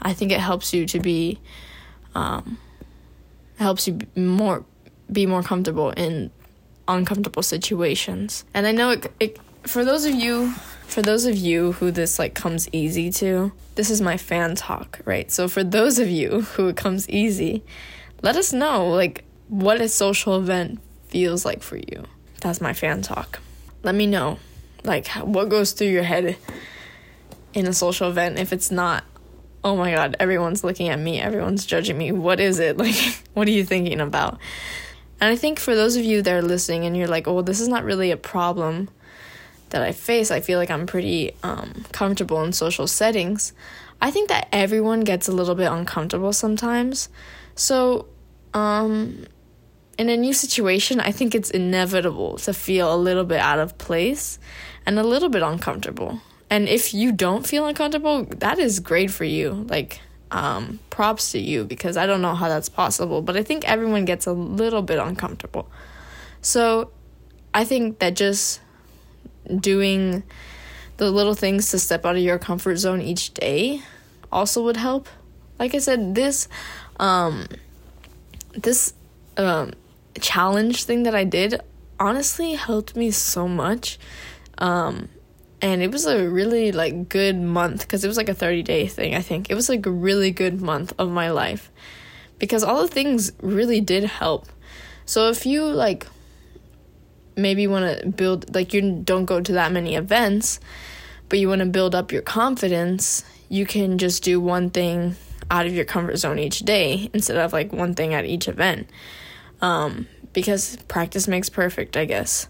I 0.00 0.12
think 0.12 0.32
it 0.32 0.40
helps 0.40 0.72
you 0.72 0.86
to 0.86 1.00
be, 1.00 1.40
um, 2.14 2.58
helps 3.58 3.86
you 3.86 3.98
more 4.16 4.64
be 5.10 5.26
more 5.26 5.42
comfortable 5.42 5.90
in 5.90 6.30
uncomfortable 6.88 7.42
situations. 7.42 8.44
And 8.54 8.66
I 8.66 8.72
know 8.72 8.90
it, 8.90 9.12
it 9.20 9.38
for 9.64 9.84
those 9.84 10.04
of 10.04 10.14
you 10.14 10.54
for 10.92 11.00
those 11.00 11.24
of 11.24 11.34
you 11.34 11.72
who 11.72 11.90
this 11.90 12.18
like 12.18 12.34
comes 12.34 12.68
easy 12.70 13.10
to, 13.10 13.50
this 13.76 13.88
is 13.88 14.02
my 14.02 14.18
fan 14.18 14.54
talk, 14.54 15.00
right? 15.06 15.32
So 15.32 15.48
for 15.48 15.64
those 15.64 15.98
of 15.98 16.06
you 16.06 16.42
who 16.42 16.68
it 16.68 16.76
comes 16.76 17.08
easy, 17.08 17.64
let 18.20 18.36
us 18.36 18.52
know 18.52 18.88
like 18.88 19.24
what 19.48 19.80
a 19.80 19.88
social 19.88 20.36
event 20.36 20.80
feels 21.08 21.46
like 21.46 21.62
for 21.62 21.78
you. 21.78 22.04
That's 22.42 22.60
my 22.60 22.74
fan 22.74 23.00
talk. 23.00 23.40
Let 23.82 23.94
me 23.94 24.06
know 24.06 24.38
like 24.84 25.08
what 25.08 25.48
goes 25.48 25.72
through 25.72 25.88
your 25.88 26.02
head 26.02 26.36
in 27.54 27.66
a 27.66 27.72
social 27.72 28.10
event 28.10 28.38
if 28.38 28.52
it's 28.52 28.70
not 28.70 29.04
oh 29.64 29.76
my 29.76 29.94
god, 29.94 30.16
everyone's 30.20 30.62
looking 30.64 30.88
at 30.88 30.98
me, 30.98 31.20
everyone's 31.20 31.64
judging 31.64 31.96
me. 31.96 32.12
What 32.12 32.38
is 32.38 32.58
it? 32.58 32.76
Like 32.82 33.24
what 33.32 33.48
are 33.48 33.52
you 33.52 33.64
thinking 33.64 34.00
about? 34.00 34.38
And 35.22 35.30
I 35.30 35.36
think 35.36 35.58
for 35.58 35.74
those 35.74 35.96
of 35.96 36.04
you 36.04 36.20
that 36.20 36.34
are 36.34 36.42
listening 36.42 36.84
and 36.84 36.94
you're 36.94 37.08
like, 37.08 37.26
oh, 37.26 37.40
this 37.40 37.60
is 37.60 37.68
not 37.68 37.82
really 37.82 38.10
a 38.10 38.16
problem 38.18 38.90
that 39.72 39.82
I 39.82 39.92
face, 39.92 40.30
I 40.30 40.40
feel 40.40 40.58
like 40.58 40.70
I'm 40.70 40.86
pretty 40.86 41.32
um, 41.42 41.84
comfortable 41.92 42.42
in 42.42 42.52
social 42.52 42.86
settings. 42.86 43.52
I 44.00 44.10
think 44.10 44.28
that 44.28 44.48
everyone 44.52 45.00
gets 45.00 45.28
a 45.28 45.32
little 45.32 45.54
bit 45.54 45.70
uncomfortable 45.70 46.32
sometimes. 46.32 47.08
So, 47.54 48.06
um, 48.54 49.26
in 49.98 50.08
a 50.08 50.16
new 50.16 50.32
situation, 50.32 51.00
I 51.00 51.12
think 51.12 51.34
it's 51.34 51.50
inevitable 51.50 52.38
to 52.38 52.54
feel 52.54 52.94
a 52.94 52.96
little 52.96 53.24
bit 53.24 53.40
out 53.40 53.58
of 53.58 53.76
place 53.78 54.38
and 54.86 54.98
a 54.98 55.02
little 55.02 55.28
bit 55.28 55.42
uncomfortable. 55.42 56.20
And 56.48 56.68
if 56.68 56.94
you 56.94 57.12
don't 57.12 57.46
feel 57.46 57.66
uncomfortable, 57.66 58.24
that 58.24 58.58
is 58.58 58.80
great 58.80 59.10
for 59.10 59.24
you. 59.24 59.66
Like, 59.68 60.00
um, 60.32 60.80
props 60.90 61.32
to 61.32 61.38
you 61.38 61.64
because 61.64 61.96
I 61.96 62.06
don't 62.06 62.22
know 62.22 62.34
how 62.34 62.48
that's 62.48 62.68
possible, 62.68 63.22
but 63.22 63.36
I 63.36 63.42
think 63.42 63.68
everyone 63.68 64.04
gets 64.04 64.26
a 64.26 64.32
little 64.32 64.82
bit 64.82 64.98
uncomfortable. 64.98 65.70
So 66.40 66.90
I 67.54 67.64
think 67.64 67.98
that 68.00 68.16
just 68.16 68.60
doing 69.60 70.22
the 70.96 71.10
little 71.10 71.34
things 71.34 71.70
to 71.70 71.78
step 71.78 72.04
out 72.04 72.16
of 72.16 72.22
your 72.22 72.38
comfort 72.38 72.76
zone 72.76 73.00
each 73.00 73.34
day 73.34 73.82
also 74.30 74.62
would 74.64 74.76
help. 74.76 75.08
Like 75.58 75.74
I 75.74 75.78
said, 75.78 76.14
this 76.14 76.48
um, 76.98 77.46
this 78.52 78.94
um, 79.36 79.72
challenge 80.20 80.84
thing 80.84 81.04
that 81.04 81.14
I 81.14 81.24
did 81.24 81.60
honestly 81.98 82.54
helped 82.54 82.96
me 82.96 83.10
so 83.10 83.46
much. 83.46 83.98
Um, 84.58 85.08
and 85.62 85.80
it 85.80 85.92
was 85.92 86.04
a 86.06 86.28
really 86.28 86.72
like 86.72 87.08
good 87.08 87.40
month 87.40 87.82
because 87.82 88.04
it 88.04 88.08
was 88.08 88.16
like 88.16 88.28
a 88.28 88.34
30 88.34 88.62
day 88.62 88.86
thing 88.86 89.14
i 89.14 89.22
think 89.22 89.48
it 89.48 89.54
was 89.54 89.68
like 89.68 89.86
a 89.86 89.90
really 89.90 90.30
good 90.30 90.60
month 90.60 90.92
of 90.98 91.08
my 91.08 91.30
life 91.30 91.70
because 92.38 92.64
all 92.64 92.82
the 92.82 92.88
things 92.88 93.32
really 93.40 93.80
did 93.80 94.04
help 94.04 94.48
so 95.06 95.30
if 95.30 95.46
you 95.46 95.64
like 95.64 96.06
maybe 97.36 97.66
want 97.66 98.00
to 98.00 98.06
build 98.08 98.54
like 98.54 98.72
you 98.72 99.00
don't 99.04 99.24
go 99.24 99.40
to 99.40 99.52
that 99.52 99.72
many 99.72 99.94
events 99.94 100.60
but 101.28 101.38
you 101.38 101.48
want 101.48 101.60
to 101.60 101.66
build 101.66 101.94
up 101.94 102.12
your 102.12 102.22
confidence 102.22 103.24
you 103.48 103.66
can 103.66 103.98
just 103.98 104.22
do 104.22 104.40
one 104.40 104.70
thing 104.70 105.16
out 105.50 105.66
of 105.66 105.74
your 105.74 105.84
comfort 105.84 106.16
zone 106.16 106.38
each 106.38 106.60
day 106.60 107.10
instead 107.12 107.36
of 107.36 107.52
like 107.52 107.72
one 107.72 107.94
thing 107.94 108.14
at 108.14 108.24
each 108.24 108.48
event 108.48 108.88
um, 109.60 110.06
because 110.32 110.76
practice 110.88 111.26
makes 111.26 111.48
perfect 111.48 111.96
i 111.96 112.04
guess 112.04 112.48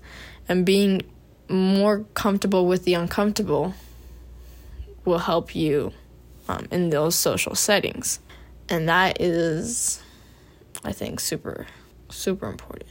and 0.49 0.67
being 0.67 1.03
more 1.49 2.05
comfortable 2.15 2.67
with 2.67 2.85
the 2.85 2.95
uncomfortable 2.95 3.75
will 5.05 5.19
help 5.19 5.55
you 5.55 5.93
um, 6.49 6.67
in 6.71 6.91
those 6.91 7.15
social 7.15 7.55
settings. 7.55 8.21
And 8.69 8.89
that 8.89 9.21
is, 9.21 10.03
I 10.85 10.93
think, 10.93 11.21
super, 11.21 11.67
super 12.11 12.49
important. 12.49 12.89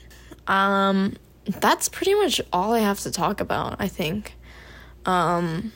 Um, 0.47 1.15
that's 1.45 1.89
pretty 1.89 2.13
much 2.13 2.41
all 2.51 2.73
I 2.73 2.79
have 2.79 2.99
to 3.01 3.11
talk 3.11 3.41
about, 3.41 3.77
I 3.79 3.87
think. 3.87 4.35
Um, 5.05 5.71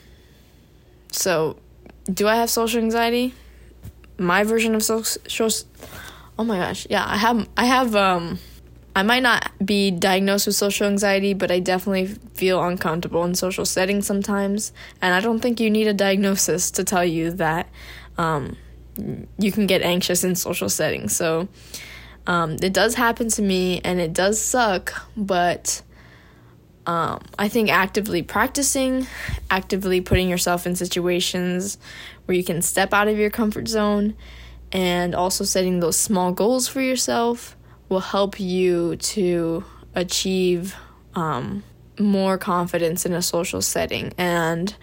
so, 1.10 1.56
do 2.04 2.28
I 2.28 2.36
have 2.36 2.50
social 2.50 2.80
anxiety? 2.80 3.34
My 4.18 4.44
version 4.44 4.74
of 4.74 4.82
social. 4.82 5.50
Oh 6.38 6.44
my 6.44 6.58
gosh, 6.58 6.86
yeah, 6.88 7.04
I 7.06 7.16
have. 7.16 7.48
I 7.56 7.64
have. 7.64 7.94
Um, 7.94 8.38
I 8.94 9.02
might 9.02 9.22
not 9.22 9.50
be 9.62 9.90
diagnosed 9.90 10.46
with 10.46 10.56
social 10.56 10.86
anxiety, 10.86 11.34
but 11.34 11.50
I 11.50 11.60
definitely 11.60 12.06
feel 12.32 12.62
uncomfortable 12.62 13.24
in 13.24 13.34
social 13.34 13.66
settings 13.66 14.06
sometimes. 14.06 14.72
And 15.02 15.12
I 15.12 15.20
don't 15.20 15.40
think 15.40 15.60
you 15.60 15.68
need 15.68 15.86
a 15.86 15.92
diagnosis 15.92 16.70
to 16.70 16.84
tell 16.84 17.04
you 17.04 17.30
that 17.32 17.68
um, 18.16 18.56
you 19.38 19.52
can 19.52 19.66
get 19.66 19.82
anxious 19.82 20.24
in 20.24 20.34
social 20.34 20.70
settings. 20.70 21.14
So 21.14 21.48
um, 22.26 22.56
it 22.62 22.72
does 22.72 22.94
happen 22.94 23.28
to 23.30 23.42
me 23.42 23.80
and 23.84 24.00
it 24.00 24.12
does 24.12 24.40
suck, 24.40 25.06
but 25.16 25.82
um, 26.86 27.20
I 27.38 27.48
think 27.48 27.68
actively 27.68 28.22
practicing, 28.22 29.06
actively 29.50 30.00
putting 30.00 30.28
yourself 30.28 30.66
in 30.66 30.76
situations 30.76 31.78
where 32.24 32.36
you 32.36 32.44
can 32.44 32.62
step 32.62 32.92
out 32.92 33.08
of 33.08 33.18
your 33.18 33.30
comfort 33.30 33.68
zone, 33.68 34.14
and 34.72 35.14
also 35.14 35.44
setting 35.44 35.80
those 35.80 35.96
small 35.96 36.32
goals 36.32 36.68
for 36.68 36.80
yourself 36.80 37.56
will 37.88 38.00
help 38.00 38.40
you 38.40 38.96
to 38.96 39.64
achieve 39.94 40.74
um, 41.14 41.62
more 41.98 42.36
confidence 42.36 43.06
in 43.06 43.12
a 43.12 43.22
social 43.22 43.62
setting. 43.62 44.12
And 44.18 44.74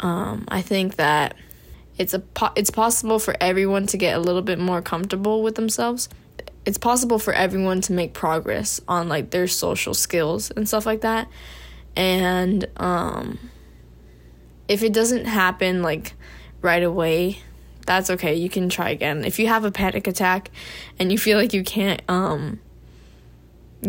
um, 0.00 0.46
I 0.48 0.62
think 0.62 0.96
that 0.96 1.36
it's 1.98 2.14
a 2.14 2.20
po- 2.20 2.52
it's 2.56 2.70
possible 2.70 3.18
for 3.18 3.36
everyone 3.40 3.86
to 3.88 3.96
get 3.96 4.16
a 4.16 4.20
little 4.20 4.42
bit 4.42 4.58
more 4.58 4.80
comfortable 4.80 5.42
with 5.42 5.54
themselves. 5.54 6.08
It's 6.64 6.78
possible 6.78 7.18
for 7.18 7.32
everyone 7.32 7.80
to 7.82 7.92
make 7.92 8.12
progress 8.12 8.80
on 8.86 9.08
like 9.08 9.30
their 9.30 9.46
social 9.46 9.94
skills 9.94 10.50
and 10.50 10.68
stuff 10.68 10.86
like 10.86 11.00
that. 11.00 11.28
And 11.96 12.68
um 12.76 13.38
if 14.68 14.82
it 14.82 14.92
doesn't 14.92 15.24
happen 15.24 15.82
like 15.82 16.14
right 16.60 16.82
away, 16.82 17.38
that's 17.86 18.10
okay. 18.10 18.34
You 18.34 18.50
can 18.50 18.68
try 18.68 18.90
again. 18.90 19.24
If 19.24 19.38
you 19.38 19.46
have 19.48 19.64
a 19.64 19.70
panic 19.70 20.06
attack 20.06 20.50
and 20.98 21.10
you 21.10 21.16
feel 21.16 21.38
like 21.38 21.54
you 21.54 21.64
can't 21.64 22.02
um 22.08 22.60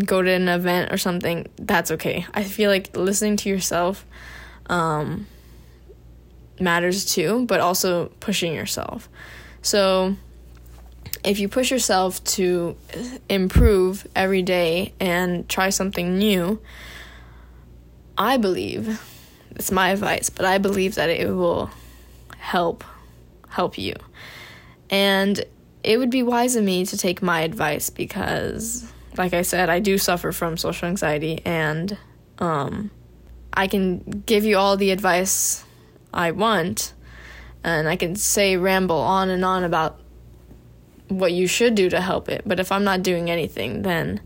go 0.06 0.22
to 0.22 0.30
an 0.30 0.48
event 0.48 0.92
or 0.92 0.96
something, 0.96 1.48
that's 1.56 1.90
okay. 1.90 2.24
I 2.32 2.44
feel 2.44 2.70
like 2.70 2.96
listening 2.96 3.36
to 3.38 3.48
yourself 3.48 4.06
um 4.66 5.26
matters 6.60 7.04
too, 7.04 7.46
but 7.46 7.60
also 7.60 8.06
pushing 8.20 8.54
yourself. 8.54 9.08
So 9.62 10.16
if 11.22 11.38
you 11.38 11.48
push 11.48 11.70
yourself 11.70 12.22
to 12.24 12.76
improve 13.28 14.06
every 14.14 14.42
day 14.42 14.94
and 14.98 15.48
try 15.48 15.70
something 15.70 16.18
new, 16.18 16.60
I 18.16 18.36
believe 18.36 19.00
it's 19.56 19.70
my 19.70 19.90
advice, 19.90 20.30
but 20.30 20.44
I 20.44 20.58
believe 20.58 20.94
that 20.94 21.10
it 21.10 21.28
will 21.28 21.70
help 22.36 22.84
help 23.48 23.76
you. 23.76 23.94
And 24.88 25.44
it 25.82 25.98
would 25.98 26.10
be 26.10 26.22
wise 26.22 26.56
of 26.56 26.64
me 26.64 26.84
to 26.86 26.96
take 26.96 27.22
my 27.22 27.40
advice 27.40 27.90
because 27.90 28.90
like 29.16 29.34
I 29.34 29.42
said, 29.42 29.68
I 29.68 29.80
do 29.80 29.98
suffer 29.98 30.32
from 30.32 30.56
social 30.56 30.88
anxiety 30.88 31.42
and 31.44 31.96
um 32.38 32.90
I 33.52 33.66
can 33.66 34.22
give 34.26 34.44
you 34.44 34.56
all 34.56 34.76
the 34.76 34.90
advice 34.90 35.64
I 36.14 36.30
want 36.30 36.94
and 37.62 37.88
I 37.88 37.96
can 37.96 38.16
say 38.16 38.56
ramble 38.56 39.00
on 39.00 39.28
and 39.28 39.44
on 39.44 39.64
about 39.64 39.99
what 41.10 41.32
you 41.32 41.46
should 41.46 41.74
do 41.74 41.90
to 41.90 42.00
help 42.00 42.28
it, 42.28 42.42
but 42.46 42.60
if 42.60 42.72
I'm 42.72 42.84
not 42.84 43.02
doing 43.02 43.30
anything, 43.30 43.82
then 43.82 44.20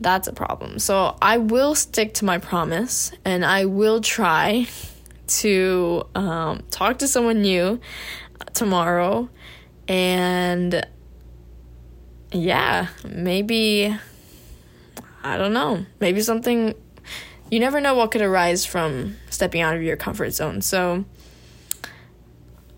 that's 0.00 0.28
a 0.28 0.32
problem. 0.32 0.78
So 0.78 1.16
I 1.20 1.38
will 1.38 1.74
stick 1.74 2.14
to 2.14 2.24
my 2.24 2.38
promise 2.38 3.12
and 3.24 3.44
I 3.44 3.64
will 3.64 4.00
try 4.00 4.66
to 5.26 6.04
um, 6.14 6.62
talk 6.70 6.98
to 6.98 7.08
someone 7.08 7.42
new 7.42 7.80
tomorrow 8.54 9.28
and 9.88 10.86
yeah, 12.32 12.88
maybe 13.04 13.96
I 15.24 15.36
don't 15.36 15.52
know, 15.52 15.84
maybe 16.00 16.20
something 16.20 16.74
you 17.50 17.60
never 17.60 17.80
know 17.80 17.94
what 17.94 18.10
could 18.10 18.20
arise 18.20 18.66
from 18.66 19.16
stepping 19.30 19.62
out 19.62 19.74
of 19.74 19.82
your 19.82 19.96
comfort 19.96 20.30
zone. 20.30 20.60
So 20.60 21.04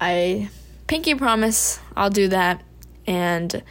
I 0.01 0.49
pinky 0.87 1.15
promise 1.15 1.81
I'll 1.97 2.11
do 2.11 2.29
that 2.29 2.63
and 3.11 3.65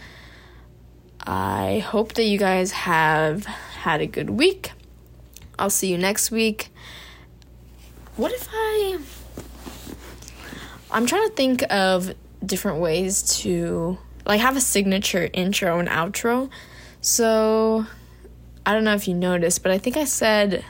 I 1.26 1.80
hope 1.80 2.14
that 2.16 2.26
you 2.26 2.38
guys 2.38 2.74
have 2.74 3.46
had 3.46 4.02
a 4.02 4.06
good 4.06 4.30
week. 4.30 4.74
I'll 5.58 5.70
see 5.70 5.90
you 5.90 5.98
next 5.98 6.30
week. 6.30 6.74
What 8.18 8.34
if 8.34 8.50
I. 8.52 9.00
I'm 10.92 11.06
trying 11.06 11.30
to 11.30 11.34
think 11.36 11.64
of 11.72 12.14
different 12.46 12.80
ways 12.80 13.38
to 13.42 13.98
like 14.26 14.42
have 14.42 14.58
a 14.58 14.62
signature 14.62 15.30
intro 15.32 15.80
and 15.80 15.88
outro. 15.88 16.50
So 17.00 17.86
I 18.66 18.74
don't 18.74 18.84
know 18.84 18.96
if 18.96 19.08
you 19.08 19.14
noticed, 19.14 19.64
but 19.64 19.72
I 19.72 19.78
think 19.78 19.96
I 19.96 20.04
said 20.04 20.66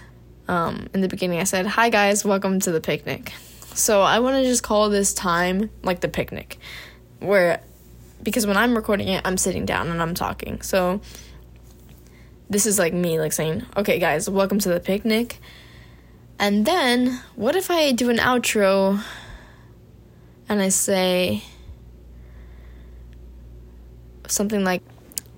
um, 0.47 0.89
in 0.93 1.01
the 1.01 1.07
beginning, 1.07 1.39
I 1.39 1.45
said, 1.45 1.65
Hi 1.65 1.89
guys, 1.89 2.23
welcome 2.23 2.59
to 2.59 2.71
the 2.71 2.81
picnic. 2.81 3.33
So 3.73 4.01
I 4.01 4.19
want 4.19 4.35
to 4.35 4.43
just 4.43 4.61
call 4.61 4.89
this 4.89 5.13
time 5.13 5.71
like 5.81 6.01
the 6.01 6.07
picnic, 6.07 6.59
where 7.19 7.61
because 8.23 8.45
when 8.45 8.57
I'm 8.57 8.75
recording 8.75 9.07
it, 9.07 9.21
I'm 9.25 9.37
sitting 9.37 9.65
down 9.65 9.89
and 9.89 10.01
I'm 10.01 10.13
talking. 10.13 10.61
So 10.61 11.01
this 12.49 12.65
is 12.65 12.79
like 12.79 12.93
me 12.93 13.19
like 13.19 13.33
saying, 13.33 13.65
"Okay 13.77 13.99
guys, 13.99 14.29
welcome 14.29 14.59
to 14.59 14.69
the 14.69 14.79
picnic." 14.79 15.39
And 16.37 16.65
then 16.65 17.19
what 17.35 17.55
if 17.55 17.69
I 17.69 17.91
do 17.91 18.09
an 18.09 18.17
outro 18.17 19.03
and 20.47 20.61
I 20.61 20.69
say 20.69 21.43
something 24.27 24.63
like 24.63 24.81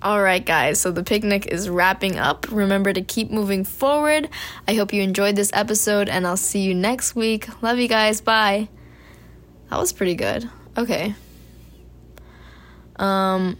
all 0.02 0.20
right, 0.20 0.44
guys, 0.44 0.80
so 0.80 0.90
the 0.90 1.04
picnic 1.04 1.46
is 1.46 1.68
wrapping 1.68 2.18
up. 2.18 2.50
Remember 2.50 2.92
to 2.92 3.02
keep 3.02 3.30
moving 3.30 3.62
forward. 3.62 4.28
I 4.66 4.74
hope 4.74 4.92
you 4.92 5.00
enjoyed 5.00 5.36
this 5.36 5.52
episode, 5.54 6.08
and 6.08 6.26
I'll 6.26 6.36
see 6.36 6.62
you 6.62 6.74
next 6.74 7.14
week. 7.14 7.62
Love 7.62 7.78
you 7.78 7.86
guys. 7.86 8.20
Bye. 8.20 8.68
That 9.70 9.78
was 9.78 9.92
pretty 9.92 10.16
good. 10.16 10.50
Okay. 10.76 11.14
Um, 12.96 13.58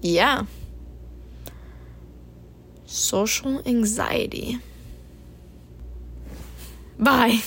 yeah. 0.00 0.44
Social 2.84 3.62
anxiety. 3.66 4.58
Bye. 6.98 7.42